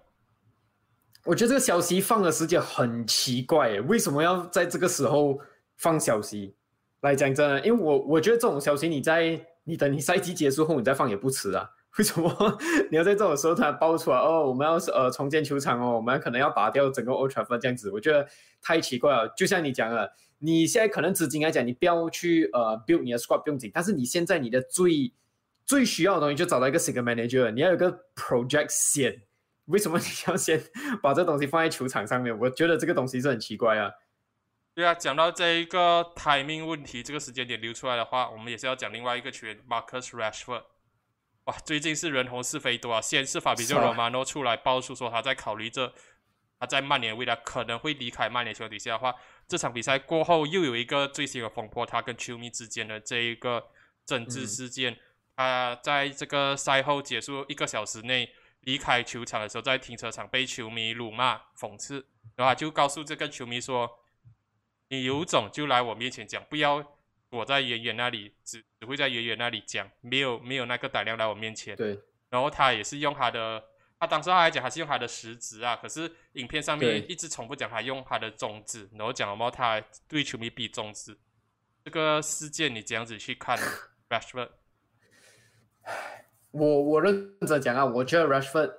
[1.25, 5.39] 我觉得这个消息放的时间很奇怪，为什么要在这个时候
[5.77, 6.53] 放消息？
[7.01, 11.69] 来讲真的，因为我我觉得这种消息，你在你等你赛季结束后你再放也不迟啊。
[11.97, 12.57] 为什么
[12.89, 14.17] 你要在这种时候突然爆出来？
[14.17, 18.27] 哦，我们要呃重建球场哦，我们可能要打掉整个 Old Trafford 这样子，我觉得
[18.61, 19.31] 太奇怪了。
[19.37, 25.13] 就像你讲了，你现在可能资金来讲，你不要去呃 build 你的 squad 不用紧，但是你现在你的最
[25.65, 29.21] 最需要的东西就找到一个 single manager，你要有个 project 先。
[29.65, 30.61] 为什么你要先
[31.01, 32.37] 把这东西放在球场上面？
[32.37, 33.91] 我觉得这个东西是很奇怪啊。
[34.75, 40.63] 对啊，讲到这一个 timing 问题，这个时间点流出来的话，我们也是要讲另外一个球员 Marcus Rashford。
[41.45, 43.01] 哇，最近是人红是非多啊！
[43.01, 45.93] 先是法比奥罗马诺出来爆出说他在考虑着
[46.59, 49.13] 他在曼联未来可能会离开曼联球底下的话，
[49.47, 53.65] 这场比赛过后又有一个最新的风波，他跟球迷之间的这一个
[54.05, 54.97] 政治事件。
[55.35, 58.33] 他在这个赛后结束一个小时内
[58.63, 62.05] 离开球场的时候，在停车场被球迷辱骂讽刺，
[62.35, 63.89] 然后就告诉这个球迷说
[64.89, 66.83] ：“你有种就来我面前讲，不要。”
[67.33, 71.75] 我在远远那里，只只会在远远那里讲，没有没有那个胆量来我面前。
[71.75, 71.99] 对，
[72.29, 73.63] 然后他也是用他的，
[73.99, 81.17] 他当时他来讲还是用他的食指啊，可是影片上面一直重复讲他用他的中指，然后讲了么，他对球迷比中指。
[81.83, 83.57] 这个事件你这样子去看
[84.09, 84.49] ，Rashford？
[86.53, 88.71] 我我认真讲啊，我觉得 Rashford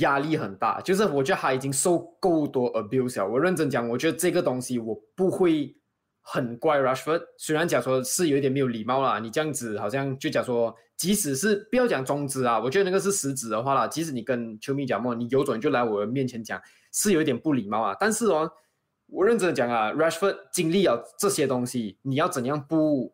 [0.00, 3.26] 压力很大，就是我觉得他已经受够多 abuse 了。
[3.26, 5.74] 我认真讲，我觉得这个东西我不会。
[6.24, 16.62] 很怪，Rushford 虽然讲说是有一点没有礼貌啦，你这样子好像就讲说，即使是不要讲中指啊，我觉得那个是食指的话啦，即使你跟球迷讲嘛，你有种就来我的面前讲，
[16.92, 17.96] 是有一点不礼貌啊。
[17.98, 18.48] 但是哦，
[19.08, 23.12] 我认真讲啊，Rushford 经历了这些东西，你要怎样不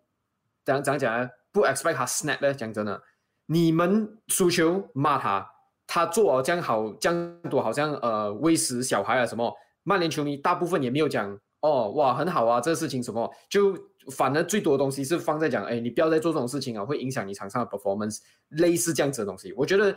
[0.63, 1.31] 怎样怎样讲呢？
[1.51, 2.53] 不 expect 他 snap 呢？
[2.53, 3.03] 讲真的，
[3.51, 5.51] 你们输球骂他，
[5.87, 11.37] 他做这样好这样多，好像呃喂食小孩啊什么，曼联球迷大部分也没有讲。
[11.61, 12.61] 哦，哇，很好啊！
[12.61, 13.77] 这个事情什么，就
[14.13, 18.21] 反正最多的东西是放在讲，哎，你不要再做这种事情啊，会影响你场上的 performance，
[18.51, 19.53] 类似这样子的东西。
[19.55, 19.93] 我觉得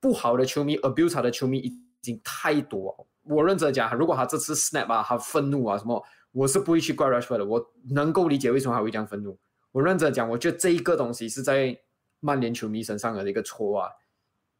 [0.00, 1.72] 不好的球迷，abuse 的球迷已
[2.02, 2.94] 经太多。
[3.22, 7.46] 我认真讲，如果他这次 snap 啊，他愤怒啊什么，我是不会去怪 Rashford 的。
[7.46, 9.38] 我能够理解为什么他会这样愤怒。
[9.72, 11.74] 我认真讲，我觉得这一个东西是在
[12.20, 13.92] 曼联球迷身上的一个错啊。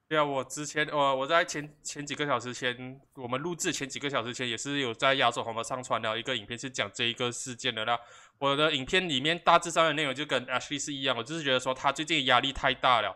[0.08, 7.98] 对啊，我之前我我在前前几个小时前，我们录制前几个小时前也是有在亚洲红的上传了一个影片，是讲这一个事件的啦。
[8.38, 13.14] 我的影片里面大致上的内容就跟 Ashley 是一样，我就是觉得说他最近压力太大了，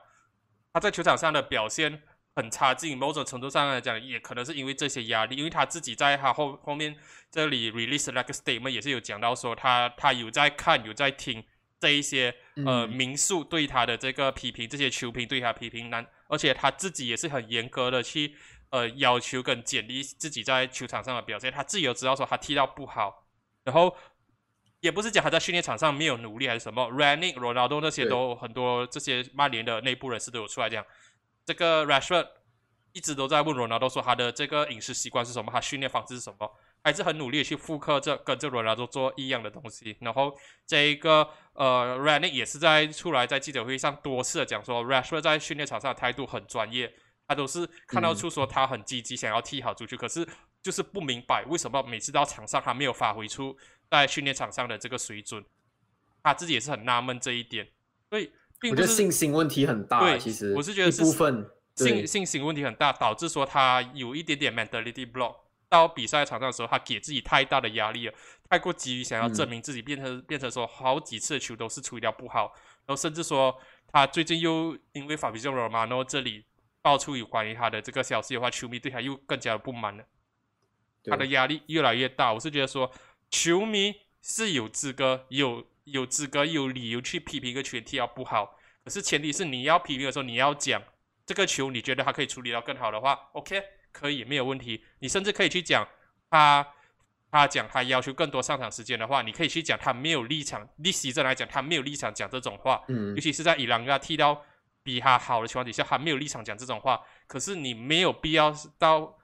[0.71, 2.03] 他在球场上的表现
[2.37, 6.95] 很差劲，某种程度上来讲也可能是因为这些压力，因为他自己在他后后面
[7.31, 11.43] 这里 release 那个 statement 也是有讲到说他他有在看有在听
[11.83, 12.33] 这一些
[12.65, 16.07] 呃民宿对他的这个批评，这些球评对他批评难。
[16.29, 18.37] 而且他自己也是很严格的去，
[18.71, 21.51] 呃，要求跟简历自己在球场上的表现。
[21.51, 23.27] 他自己有知道说他踢到不好，
[23.65, 23.97] 然后
[24.79, 30.87] 也不是讲他在训练场上没有努力还是什么，Running、Ronaldo 那些都很多这些曼联的内部人士都有出来讲，
[31.45, 32.29] 这个 Rashford
[32.93, 36.51] 一直都在问 Ronaldo 说他的这个饮食习惯是什么，他训练方式是什么，
[36.85, 39.97] 还是很努力的去复刻这跟这 Ronaldo 做一样的东西。
[40.01, 46.93] 然后这一个呃 Running 也是在出来在记者会上多次的讲说，Rashford 在训练场上的态度很专业，
[47.27, 50.27] 他都是看到出说他很积极想要踢好足球，可是
[50.63, 53.57] 就是不明白为什么每次到场上他没有发挥出。
[53.91, 55.45] 在训练场上的这个水准，
[56.23, 57.69] 他自己也是很纳闷这一点，
[58.09, 58.33] 所以
[58.71, 60.01] 我觉得信心问题很大。
[60.01, 65.37] 对，其实我是觉得部分信信心问题很大，导致说他有一点点 mentality block。
[65.73, 68.15] 到比赛场上的时候，他给自己太大的压力了，
[68.51, 72.53] 太过急于想要证明自己，变成变成说好几次的球都是处理掉不好，
[72.85, 73.59] 然后甚至说
[73.91, 76.45] 他最近又因为法比奥罗马诺这里
[76.83, 80.05] 爆出有关于他的这个消息的话，球迷对他又更加的不满了，
[81.07, 82.33] 他的压力越来越大。
[82.33, 82.93] 我是觉得说。
[83.35, 90.83] 球迷是有资格、有有资格、有理由去批评一个球员踢得不好，可是前提是你要批评的时候，你要讲
[91.25, 93.59] 这个球，你觉得他可以处理到更好的话，OK，
[93.93, 94.83] 可以没有问题。
[94.99, 95.87] 你甚至可以去讲
[96.31, 96.67] 他，
[97.31, 100.69] 他讲他要求更多上场时间的话，你可以去讲他没有立场。
[100.79, 104.43] 历史上来讲，他没有立场讲这种话，嗯，尤其是在伊朗他踢到
[104.83, 107.01] 比他好的情况底下，他没有立场讲这种话。
[107.27, 109.19] 可是你没有必要到。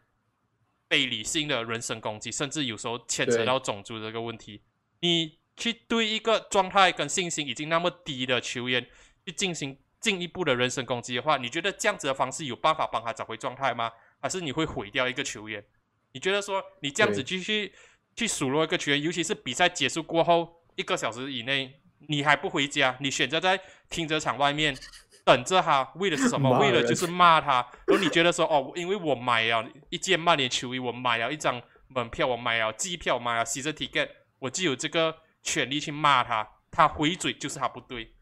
[0.91, 4.63] 非理性的人身攻击，甚至有时候牵扯到种族这个问题。
[5.01, 8.83] 你去对一个状态跟信心已经那么低的球员
[9.27, 13.93] 去进行进一步的人身攻击的话，你觉得这样子的方式有办法帮他找回状态吗？
[14.21, 15.65] 还是你会毁掉一个球员？
[16.13, 17.73] 你觉得说你这样子继续
[18.17, 24.77] 去数落一个球员，尤其是比赛结束过后一个小时以内，你还不回家，你选择在停车场外面？
[25.25, 26.49] 等着他，为的是什么？
[26.59, 27.57] 为了就是骂他。
[27.87, 34.09] 然后你觉得说，哦，因为我买了一件曼联球衣，我买了一张门票，我买了机票，买了 season ticket，
[34.39, 36.49] 我就有这个权利去骂他。
[36.71, 38.15] 他回嘴就是他不对，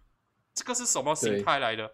[0.52, 1.92] 这个是什么心态来的？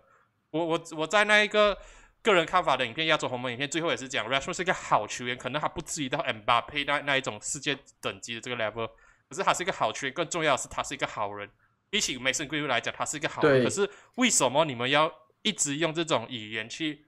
[0.50, 1.76] 我我我在那一个
[2.22, 8.88] 个人看法的影片，亚洲红门影片，最后也是讲，Rashford 是一个好球员，可能他不至于到 Mbappe 那那一种世界等级的这个 level，
[9.28, 11.50] 可是他是一个好球员，更重要的是他是一个好人。
[11.90, 13.62] 比起梅森归位来讲，他是一个好人。
[13.64, 15.12] 可是为什么你们要
[15.42, 17.04] 一直用这种语言去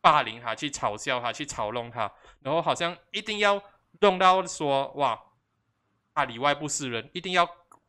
[0.00, 2.10] 霸凌他、去嘲笑他、去嘲弄他？
[2.40, 3.62] 然后好像一定要
[4.00, 5.16] 弄到说哇，
[6.14, 7.48] 他里外不是人，一定要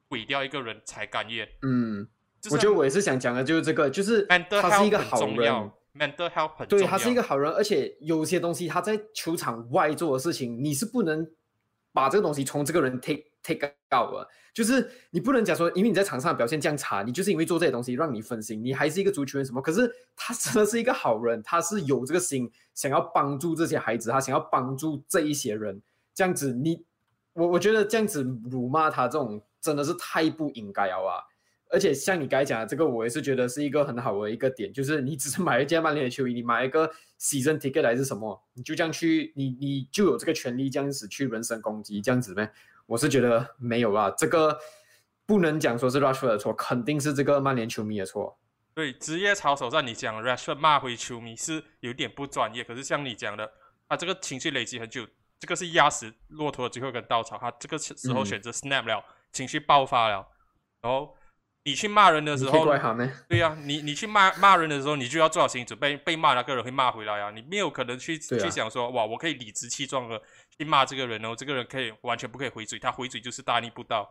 [0.10, 1.48] 毁掉一个人才甘愿。
[1.64, 2.08] 嗯，
[2.52, 11.28] 我觉得我也是想讲的，就是这个，就是他是一个好人，mental health 很对，他是一个好人，而且有些东西他在球场外做的事情，你是不能
[11.92, 14.28] 把这个东西从这个人 take take out 的。
[14.54, 18.64] 就是你不能讲说，因为你在场上表现这样差，你就是因为做这些东西让你分心。
[18.64, 19.62] 你还是一个足球员什么？
[19.62, 25.80] 可是他真的是一个好人，他是有这个心，想要帮助这些孩子，他想要帮助这一些人。
[26.16, 26.84] 这样子，你
[27.34, 31.22] 我我觉得这样子辱骂他这种真的是太不应该了啊！
[31.70, 36.90] 而且像你刚才讲的这个，我也是觉得是一个很好的一个点，就是你只是买一件曼联的球衣，你买一个
[37.20, 42.52] season ticket 还是什么，你就这样去，你你就有这个权利这样子去人身攻击这样子呗。
[42.86, 44.58] 我是觉得没有啊，这个
[45.26, 48.40] 不能讲说是 Rashford 的错，肯定是这个曼联球迷的错。
[48.74, 53.52] 对，职业操守上你讲 Rashford 骂回球迷是有点不专业，可是像你讲的，
[53.90, 55.06] 他这个情绪累积很久，
[55.38, 59.04] 这个是压死骆驼的最后一根稻草，他这个时候选择 snap 了，
[59.34, 60.26] 情绪爆发了，
[60.82, 61.17] 然后
[61.68, 62.64] 你去骂人的时候，
[63.28, 70.22] 对呀，你你去骂骂人的时候，你就要做好心理准备，被骂那个人会骂回来啊，你没有可能去去想说哇，我可以理直气壮的。
[70.58, 74.10] 去骂这个人哦，这个人可以完全不可以回嘴，他回嘴就是大逆不道。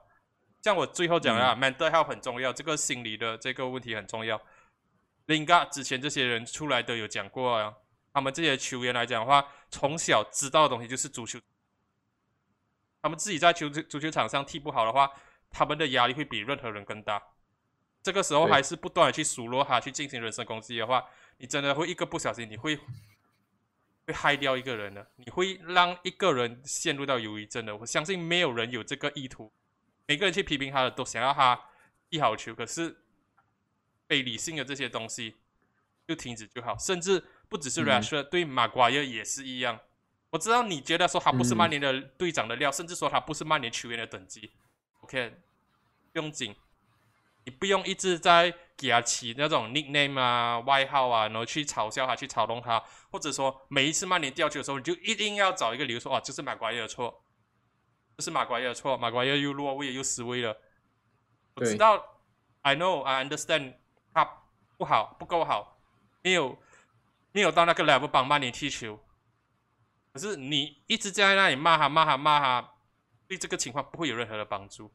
[0.61, 4.39] 像我最后讲啊，mental health 很重要，这个心理的这个问题很重要。
[5.25, 7.73] 林 a 之前这些人出来都有讲过啊，
[8.13, 11.41] 他们这些球员来讲的话，从小知道的东西就是足球，
[13.01, 15.11] 他们自己在球足球场上踢不好的话，
[15.51, 17.23] 他们的压力会比任何人更大。
[18.07, 21.05] 这个时候还是不断的去数落他，去进行人身攻击的话，
[21.39, 22.79] 你真的会一个不小心，你会。
[24.07, 27.77] 会害掉一个人的，你会让一个人陷入到忧郁症的。
[27.77, 29.51] 我相信没有人有这个意图，
[30.07, 31.61] 每个人去批评他的都想要他
[32.09, 32.97] 踢好球，可是
[34.07, 35.35] 非理性的这些东西
[36.07, 36.79] 就停止就好。
[36.79, 39.81] 甚至不只是 Rashford，对马瓜耶也是一样。
[40.31, 44.53] 我知道你觉得说他不是曼联的队长的料，甚至说他不是曼联球员的等级。
[45.01, 45.35] OK，
[46.13, 46.55] 不用紧。
[47.47, 52.83] 你不用一直在给他起那种 nickname 啊、外号啊，然后去嘲笑他、去嘲弄他，
[53.13, 57.23] 或者说每一次曼联掉球的时候，你就一定要找一个理由说：“哦，这是马瓜耶的错，
[58.17, 60.59] 这是马瓜耶的错，马瓜耶又落位又失位了。”
[61.55, 62.21] 我知道
[62.63, 63.77] ，I know, I understand，
[64.13, 64.25] 他
[64.77, 65.79] 不好，不够好，
[66.23, 66.59] 没有
[67.31, 68.99] 没有到那个 level 帮曼联踢球。
[70.13, 72.73] 可是你一直在那里骂他、骂他、骂他，
[73.29, 74.91] 对这个情况不会有任何的帮助。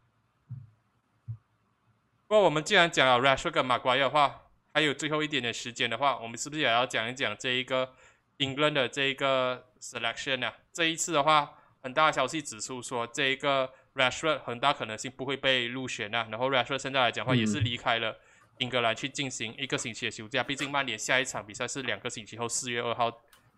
[2.32, 7.94] 不过我们既然讲了 Rashford 跟马瓜耶的话，还有最后一点点时间的话，我们是不是也要讲一讲这一个
[8.38, 10.50] England 的这一个 selection 呢？
[10.72, 16.26] 这一次的话，很大的消息指出说，这一个 Rashford 很大可能性不会被入选啊。
[16.32, 18.18] 然后 Rashford 现在来讲的话，也是离开了
[18.60, 20.42] 英格兰去进行一个星期的休假。
[20.42, 23.12] 毕竟曼联下一场比赛是两个星期后，四月二号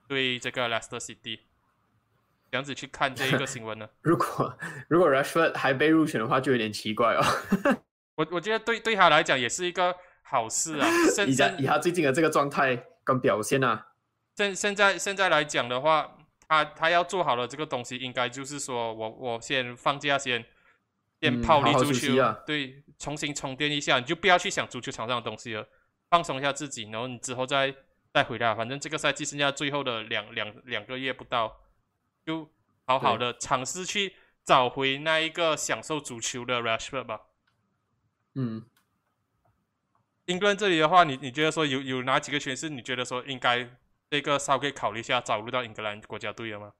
[0.07, 1.41] 对这个 Leicester City。
[2.49, 3.87] 这样子去看这一个 新闻呢？
[4.01, 4.57] 如果
[4.87, 7.23] 如果 Rashford 还被入选的话，就有点奇怪哦。
[8.15, 10.87] 我我觉得对对他来讲也是一个好事啊。
[11.27, 13.87] 以他以他最近的这个状态跟表现啊，
[14.35, 20.45] 现现在现在来讲的话，他他要做好了这个东西，应该就是说我我先放假先
[21.21, 25.67] 先抛离足球，对，重新充电一下，你就不要去想足球场上的东西了，
[26.09, 27.73] 放松一下自己，然后你之后再
[28.13, 28.53] 再回来。
[28.55, 31.59] 反正这个赛季剩下最后的两两两个月不到。
[32.25, 32.49] 就
[32.85, 37.19] 好好的尝试去找回那一个享受足球的 Rashford 吧。
[38.35, 38.63] 嗯，
[40.25, 43.69] 英格兰这里的话，你你觉得说有有哪几个选手，你觉得说应该
[44.09, 46.73] 这个稍微考虑一下找入到英格兰国家队了吗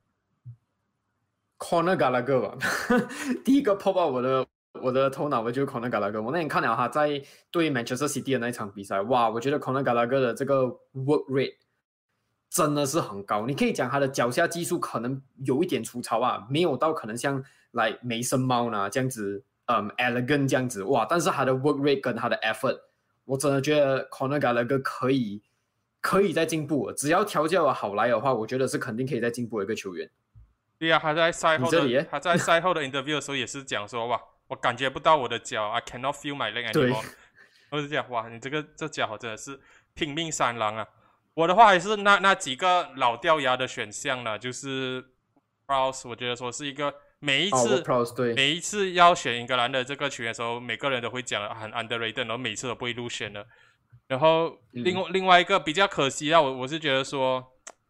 [1.59, 2.57] ？Conor Gallagher 吧，
[3.45, 4.47] 第一个 pop 到我的
[4.81, 6.21] 我的头脑我就是 Conor Gallagher。
[6.21, 11.55] 我那天看了他在对 Manchester City 的那一场比赛，哇，我觉得 Conor Gallagher 的这个 work rate。
[12.49, 22.80] 真的是很高，你可以讲他的脚下技术可能有一点粗糙啊，没有到可能像来梅森猫呢这样子，嗯，elegant 这样子哇，但是他的 work rate 跟他的 effort，
[23.26, 25.41] 我真的觉得 Conor Gallagher 可以
[26.01, 30.09] 可以再进步，只要调教好来的话，我觉得是肯定可以再进步的一个球员。
[30.78, 37.05] 对呀，他在赛后的他在赛后的 interview 的时候也是讲说哇，我感觉不到我的脚，I cannot feel my leg anymore。
[37.70, 39.57] 我是讲哇，你这个这家伙真的是
[39.93, 40.86] 拼命三郎啊！
[41.34, 45.03] 我的话还是那那几个老掉牙的选项了，就是
[45.68, 46.93] s 我觉得说是一个
[47.24, 47.84] 每一次
[48.36, 53.47] 每一次要选英格兰的这个球员的时候，每个人都会讲很 underrated，然后每次都不会入选的。
[54.07, 57.41] 然后另外另外一个比较可惜啊，我我是觉得说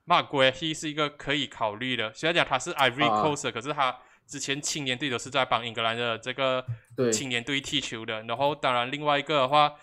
[0.05, 6.63] Mark Guehi 是一个可以考虑的，虽然讲他是 Ivory Coast，可是他之前青年队都是在帮英格兰的这个
[7.11, 8.21] 青年队踢球的。
[8.23, 9.73] 然后当然另外一个的话，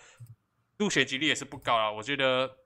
[0.79, 2.57] 入选几率也是不高啊，我觉得。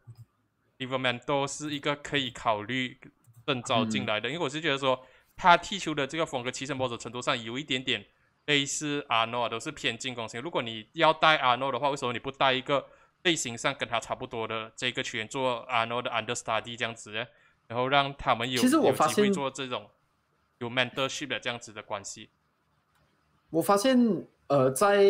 [0.77, 2.99] Everman 都是一个可以考虑
[3.47, 5.07] 更招进来的，因为我是觉得说
[5.37, 8.05] 他踢球的这个风格，其实某种程度上有一点点
[8.47, 10.41] 类似阿诺，都是偏进攻型。
[10.41, 12.85] 如果你要带阿诺的话，为什么你不带一个
[13.23, 17.27] 类型上跟他差不多的这个球员做阿诺的 understudy 这样子呢，
[17.67, 19.89] 然后让他们有其实我发现做这种
[20.59, 22.31] 有 mentorship 的这样子的关系。
[23.51, 25.05] 我发现呃，在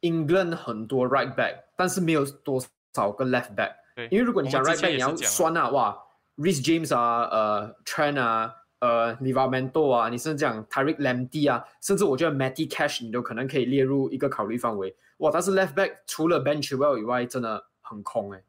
[0.00, 2.64] England 很多 right back，但是没有多
[2.94, 3.74] 少个 left back。
[4.10, 6.04] 因为如果你讲 right back，你要酸啊，哇
[6.36, 14.94] ，Rhys James 啊，呃，Trent 啊，呃，Livramento 啊，你甚至讲 Tariq Lamptey 啊，甚至我觉得 Matty Cash 你都可能可以列入一个考虑范围。
[15.18, 18.42] 哇，但是 left back 除了 Ben Chilwell 以外，真的很空哎。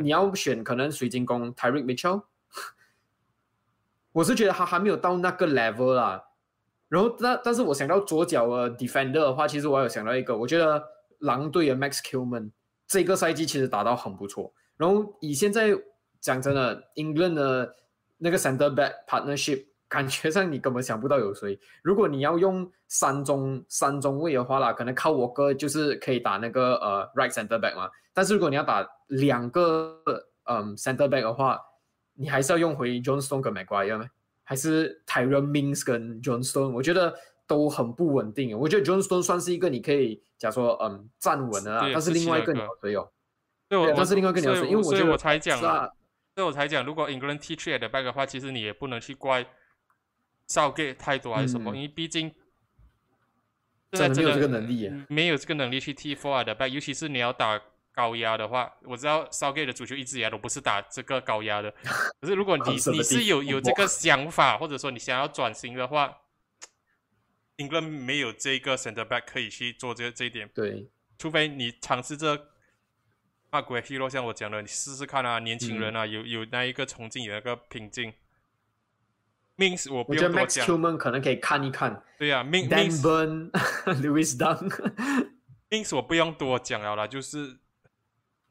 [0.00, 2.22] 你要选可能水晶宫 Tariq Mitchell，
[4.12, 6.24] 我是觉得他还没有到那个 level 啦。
[6.88, 10.82] 然后，但但是我想到左脚的 defender 的话，其实我有想到一个，我觉得
[11.18, 12.52] 狼队的 Max Kilman
[12.86, 14.54] 这个赛季其实打到很不错。
[14.76, 15.70] 然后以现在
[16.20, 17.74] 讲真的，England 的
[18.18, 21.58] 那个 center back partnership， 感觉上你根本想不到有谁。
[21.82, 27.88] 如果你要用三中三中卫的话啦，可能靠我哥就是可以打那个呃 right center back 嘛。
[28.12, 30.00] 但是如果你要打两个
[30.44, 31.60] 嗯 center back 的话，
[32.14, 34.06] 你还是要用回 John Stone 跟 McGuire 吗？
[34.42, 36.70] 还是 Tyrone Mings 跟 John Stone？
[36.70, 37.14] 我觉得
[37.46, 38.58] 都很不稳定。
[38.58, 43.08] 我觉得 John Stone 算是一个你可以假说嗯站稳的，但是另外一个你谁有？
[43.68, 45.90] 对，我是另外一个鸟因为我觉得我才讲啊，
[46.36, 49.42] 所以我才讲，如果 England T trade 的 back 的话，其实你也不能去怪
[50.46, 52.30] Southgate 太多还是什么，因为毕竟
[53.90, 57.58] 真的没有这个能力，没有这个能力去 T four 的 back，尤其是你要打
[57.90, 61.74] 高压的话，我知道 Southgate 的足球一直以来都不是打这个高压的，
[62.20, 66.18] 可是如果你 你是有有这个想法，或者说你想要转型的话
[67.56, 72.50] ，England 没有这个 center back 可以去做这这一点，对，除非你尝试着。
[73.50, 78.12] 那鬼 hero 像我讲的，你试试看啊，年轻人啊，有有那一个冲劲，有那个拼劲。
[79.56, 80.66] Means 我不用多讲。
[80.66, 82.02] Max 可能可以看一看。
[82.18, 82.68] 对呀，Means
[83.86, 84.70] Lewis Dunk。
[85.70, 87.58] Means 我不用多讲了啦，就是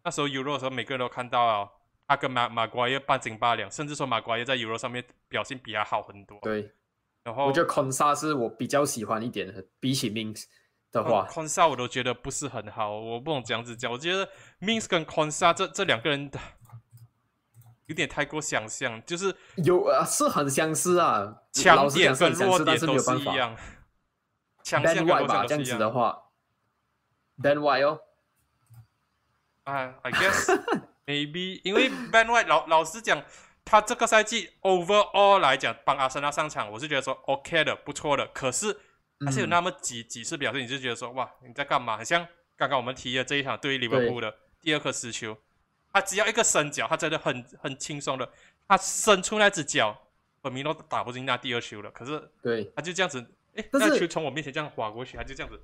[0.03, 1.69] 那时候 Euro 的时候，每个人都看到啊，
[2.07, 6.39] 他跟马马瓜耶半斤八两，甚至说马瓜耶在 Euro 上面表现比他好很多。
[6.41, 6.71] 对。
[7.23, 10.45] 然后我觉得 Consa 是我比较喜欢一点的，比起 Means。
[11.03, 13.91] 的话，Consa 我都觉得不是很好，我不懂这样子讲。
[13.91, 14.29] 我觉得
[14.61, 16.39] Mins 跟 Consa 这这两个人的
[17.87, 23.55] 有点太过相像，就是有啊，是很相似啊，强点跟弱点都是一样。
[24.63, 26.23] 强项跟弱项这样子的话
[27.41, 27.99] ，Ben White 哦。
[29.65, 30.59] 啊，I guess
[31.05, 33.23] maybe，因为 Ben White 老老实讲，
[33.63, 38.27] 他这个赛季 overall 来讲帮阿森纳上场，我是觉得说 OK 的，不错的。
[38.27, 38.79] 可是
[39.23, 41.97] 还是有那么几几次表现，你就觉得说哇，你在干嘛？
[41.97, 45.37] 很像刚刚我们提的这一场对于利物浦的第二颗失球，
[45.93, 48.29] 他只要一个伸脚，他真的很很轻松的，
[48.67, 49.97] 他伸出那只脚，
[50.41, 51.91] 本米诺打不进那第二球了。
[51.91, 55.61] 可是对，他就这样子，哎，那球从我面前这样划过去，他就这样子。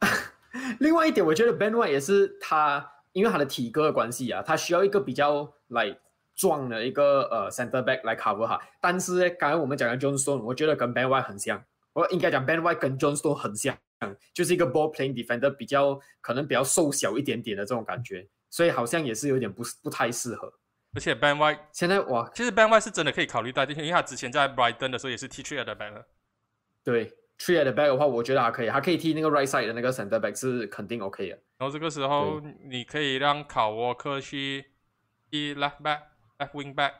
[0.80, 5.98] 另外一点，我觉得 Ben White 也是他，因为他的体格的关系啊，他需要一个比较来
[6.34, 8.60] 壮的一个呃 center back 来 cover 哈。
[8.80, 11.64] 但是刚才我们讲的 John Stone，我觉得跟 Ben White 很像，
[11.94, 13.74] 我应该讲 Ben White 跟 John Stone 很像，
[14.34, 20.52] 就是一个 ball playing defender，比较可能比较瘦小一点点的这种感觉，所以好像也是有点不不太适合。
[20.94, 26.04] 而且 Ben White 现在哇，其实 Ben White 是真的可以考虑带进去，因为他之前在 Brighton 的时候也是 T 区的 back。
[26.84, 27.16] 对。
[27.36, 31.36] At the back 的话，我觉得还可以，还可以踢那个 right side 的那个 center back 是肯定 OK 的。
[31.58, 32.40] 然后这个时候，
[32.70, 34.66] 你可以让考沃克去
[35.28, 35.98] 踢 left back、
[36.38, 36.92] left wing back，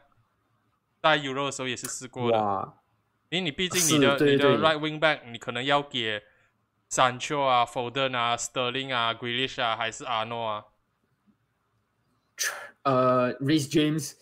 [1.01, 2.73] 在 Euro 的时候也是试过的。
[3.35, 6.23] 因为你毕竟你的你的 right wing back，你可能要给
[6.89, 10.65] Sancho 啊、Foden 啊、Sterling 啊、Grealish 啊，还是 Arno 啊？
[12.85, 14.13] 呃，Reece James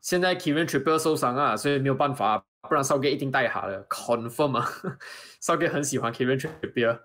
[0.00, 2.44] 现在 Kevin Trippier 受伤啊，所以没有办法。
[2.68, 4.68] 不然少哥一定带他了，confirm 啊！
[5.40, 7.00] 少哥很喜欢 Kevin Trippier。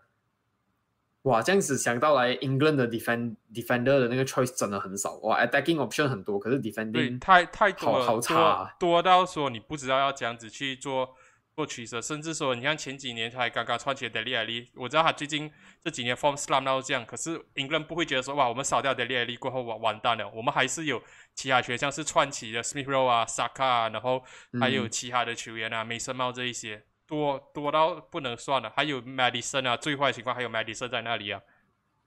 [1.23, 11.15] 哇，这样子想到来，England 的 defend defender 的那个 choice 真的很少哇，attacking option 很多，可是 defending 太太多了，好差，多到说你不知道要这样子去做。
[11.57, 15.51] 做取舍，甚至说，你像前几年才刚刚串起的德里艾利，我知道他最近
[15.83, 21.01] 这几年 form slam 到这样，可是 England 不会觉得说，哇，我们少掉德里艾利过后完完蛋了，我们还是有
[21.33, 24.23] 其他学像是串起的 Smith Rowe 啊、Saka 啊，然后
[24.61, 31.41] 还有其他的球员啊，梅森帽这一些，多多到不能算了，还有 Madison 啊，最坏情况还有 Madison 在那里啊。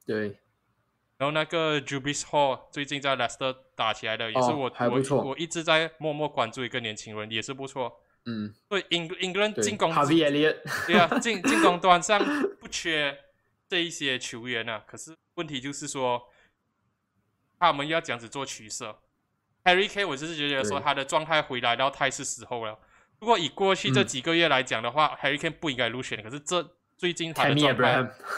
[0.06, 0.38] 对，
[1.18, 8.00] 然后那个 Jubis Hall 最近在 Leicester 打起来的，也是我我我一直在默默关注一个年轻人，也是不错。
[8.26, 9.90] 嗯，对，英英格兰进攻，
[10.86, 12.20] 对啊， 进进攻端上
[12.60, 13.16] 不缺
[13.66, 14.84] 这一些球员啊。
[14.86, 16.22] 可是问题就是说，
[17.58, 18.98] 他们要这样子做取舍。
[19.64, 22.78] Harry K，我就是觉得说他的状态回来到太是时候了。
[23.20, 26.22] 如果以过去这几个月来讲的话，Harry K 不应该入选。
[26.22, 27.92] 可是这最近他的状态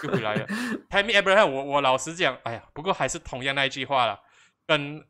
[0.05, 0.47] 又回来了。
[0.89, 4.21] Tammy Abraham，我我老实讲，哎呀，不过还是同样那一句话了，
[4.67, 5.05] 跟。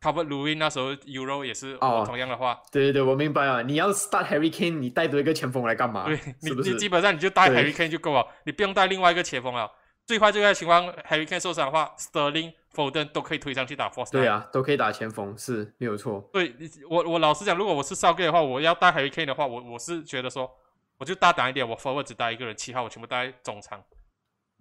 [0.00, 3.60] Cover Louis 那时候 Euro 也是哦同样的话，对对对，我明白啊。
[3.60, 6.06] 你要 start Harry Kane，你带多一个前锋来干嘛？
[6.06, 9.70] 对， 你你基本上你就带 Harry Kane 就够了，你不用带另外一个前锋了。
[10.06, 14.10] 最坏最坏情况，Harry Kane 受伤的话，Sterling、Foden 都可以推上去打 Force。
[14.10, 16.28] 对啊，都可以打前锋，是没有错。
[16.32, 16.54] 对，
[16.88, 20.50] 我我老实讲，如果我是少 K 的话，我要带 Harry Kane 的话，我我是觉得说，
[20.96, 23.80] 我就大胆一点，我 Forward 只带一个人，七号我全部带中场。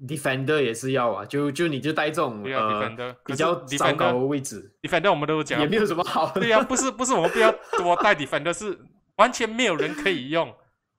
[0.07, 4.73] Defender 也是要啊，就就你就带这种呃比较糟糕的位置。
[4.81, 6.31] Defender 我们都讲也没有什么好。
[6.31, 8.79] 对呀，不是不是我们不要多带 Defender，是
[9.17, 10.55] 完全没有人可以用。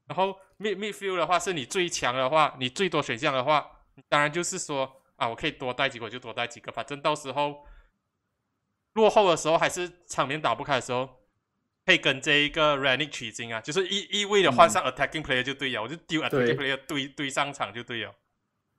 [0.07, 3.67] 然后 Mid Midfield 的话，是你最强的话，你最多选项的话，
[4.09, 7.65] 当然就是说啊，我可以多带几个就多带几个，反正到时候
[8.95, 11.09] 落后的时候还是场面打不开的时候，
[11.87, 18.15] 可以跟这一个 Ranick 取经啊，就是一一味的换上 Attacking Player 就对了，我就丢 Attacking Player 堆堆上场就对了。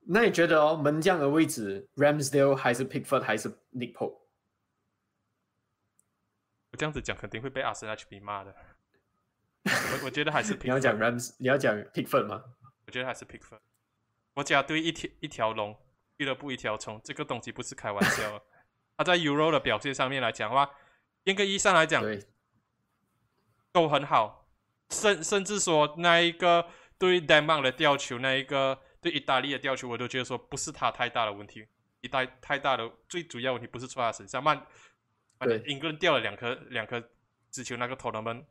[0.08, 4.20] 那你觉得哦，门将的位置，Ramsdale 还是 Pickford 还是 Nick Pope？
[6.72, 8.56] 我这样子讲肯定会被阿森纳球迷骂的。
[9.64, 12.43] 我 我觉得还是你要讲 Rams，你要讲 Pickford 吗？
[12.88, 13.60] 我觉得还是 Pickford。
[14.34, 15.78] 国家队一条一条龙，
[16.18, 18.43] 俱乐部一条虫，这个东西不是开玩笑。
[18.97, 20.70] 他 在 Euro 的表现上面来讲的话，
[21.26, 22.04] 严格意义上来讲，
[23.72, 24.49] 都很好。
[24.89, 28.82] 甚甚至说那一个对 Denmark 的吊球，那一个。
[29.02, 31.68] 对意大利的吊球，我都觉得说不是他太大的问题，
[32.02, 34.64] 一大太大的最主要问题不是出他身上，曼，
[35.39, 37.04] 对，英格兰掉了两颗两颗
[37.49, 38.45] 直球，那个投篮门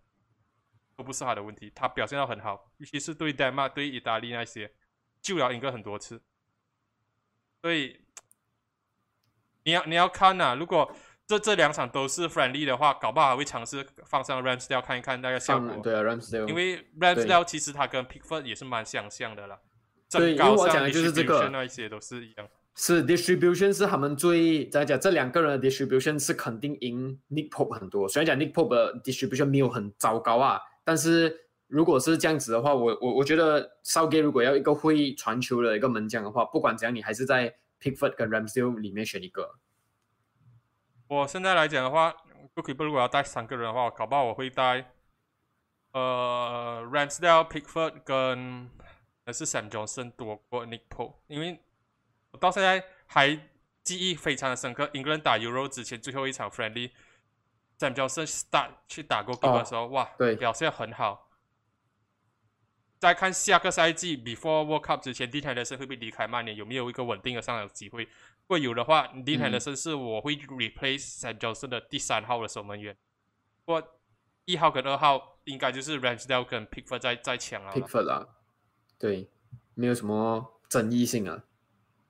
[0.96, 4.72] 都不是他的问题，他表现到很好，尤其是对丹麦、对意大利那些
[5.22, 6.20] 救了英格很多次，
[7.62, 8.00] 所以
[9.62, 10.92] 你要你要看呐，如果
[11.28, 19.60] 这这两场都是 friendly 的话，搞不好还会尝试放上 Ramsdale 看一看那个效果，对啊，Ramsdale，因为 Ramsdale 其实他跟 Pickford 也是蛮相像的了。
[20.10, 22.48] 对，因为我讲的就是这个，那一些都是一样。
[22.76, 24.98] 是 distribution 是他们最怎样讲？
[24.98, 28.08] 这两个人的 distribution 是肯定赢 Nick Pope 很多。
[28.08, 38.30] 虽然讲 Nick Pope 的 distribution 没有很糟糕啊，但是如果是这样子的话，我我我觉得 s o u g a t e 如果要一个会传球的一个门将的话，不管怎样，你还是在 Pickford 跟
[38.30, 39.56] Ramsdale 里面选一个。
[41.08, 42.16] 我现在来讲的话 b
[42.54, 44.92] o o k 如果要带三个人的话，搞不好我会带
[45.92, 48.70] 呃 Ramsdale、Pickford 跟。
[49.26, 51.62] 是 Sam Johnson 多过 Nick Pope，因为
[52.30, 53.38] 我到现在还
[53.82, 54.90] 记忆非常的深刻。
[54.92, 61.28] 英格兰打 Euro 之前最后一场 Friendly，Sam Johnson start 去打过 Game 的时候，哇，对，表现很好。
[62.98, 66.54] 再看下个赛季 Before World Cup 之前，Dean Henderson 会不会离开曼联？
[66.54, 68.04] 有没有一个稳定的上场机会？
[68.04, 72.94] 如果有的话，Dean Henderson 是我会 replace Sam Johnson 的第三号的守门员。
[73.64, 74.00] 不过
[74.44, 77.72] 一号跟二号应该就是 Ramsdale 跟 Pickford 在在抢了。
[77.72, 78.28] Pickford 啊，
[79.00, 79.30] 对，
[79.74, 81.42] 没有什么争议性啊。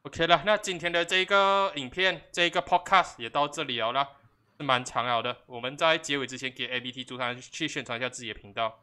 [0.02, 4.08] OK 了，那今天的这个影片，这个 Podcast 也到这里了，
[4.58, 5.36] 是蛮长了的。
[5.46, 8.82] 我们在结尾之前给 ABT 主团去宣传一下自己的频道。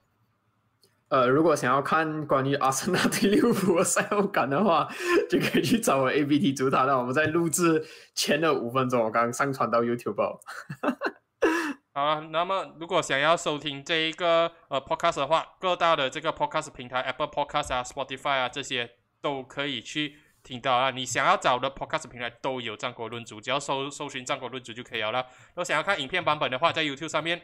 [1.10, 4.88] 呃，如果想要看关于阿森纳对利物浦的赛后感的话，
[5.30, 6.86] 就可以去找我 A B T 主塔。
[6.86, 7.86] 那我们在录制
[8.16, 10.40] 前的五分钟，我刚刚上传到 YouTube。
[11.98, 18.88] 好，那么如果想要收听这一个呃 Podcast 的话，各大的这个 Podcast 平台，Apple Podcast 啊、Spotify 啊这些
[19.20, 20.92] 都可以去听到啊。
[20.92, 25.26] 你想要找的 Podcast 平台都有《战国论足》，只要搜搜寻《战国论足》就可以了。
[25.48, 27.42] 如果想要看影片版本的话，在 YouTube 上面。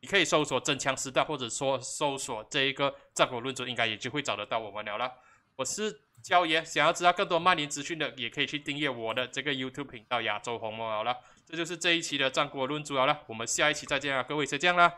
[0.00, 5.12] 你可以搜索“真枪实弹”或者说搜索这一个“战国论足”，应该也就会找得到我们了了。
[5.56, 11.14] 我是焦爷，想要知道更多曼联资讯的，也可以去订阅我的这个 YouTube 频道“亚洲红魔”好了。
[11.50, 14.94] 这就是这一期的“战国论主要了，我们下一期再见啊，各位，再见了，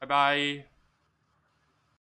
[0.00, 0.71] 拜拜。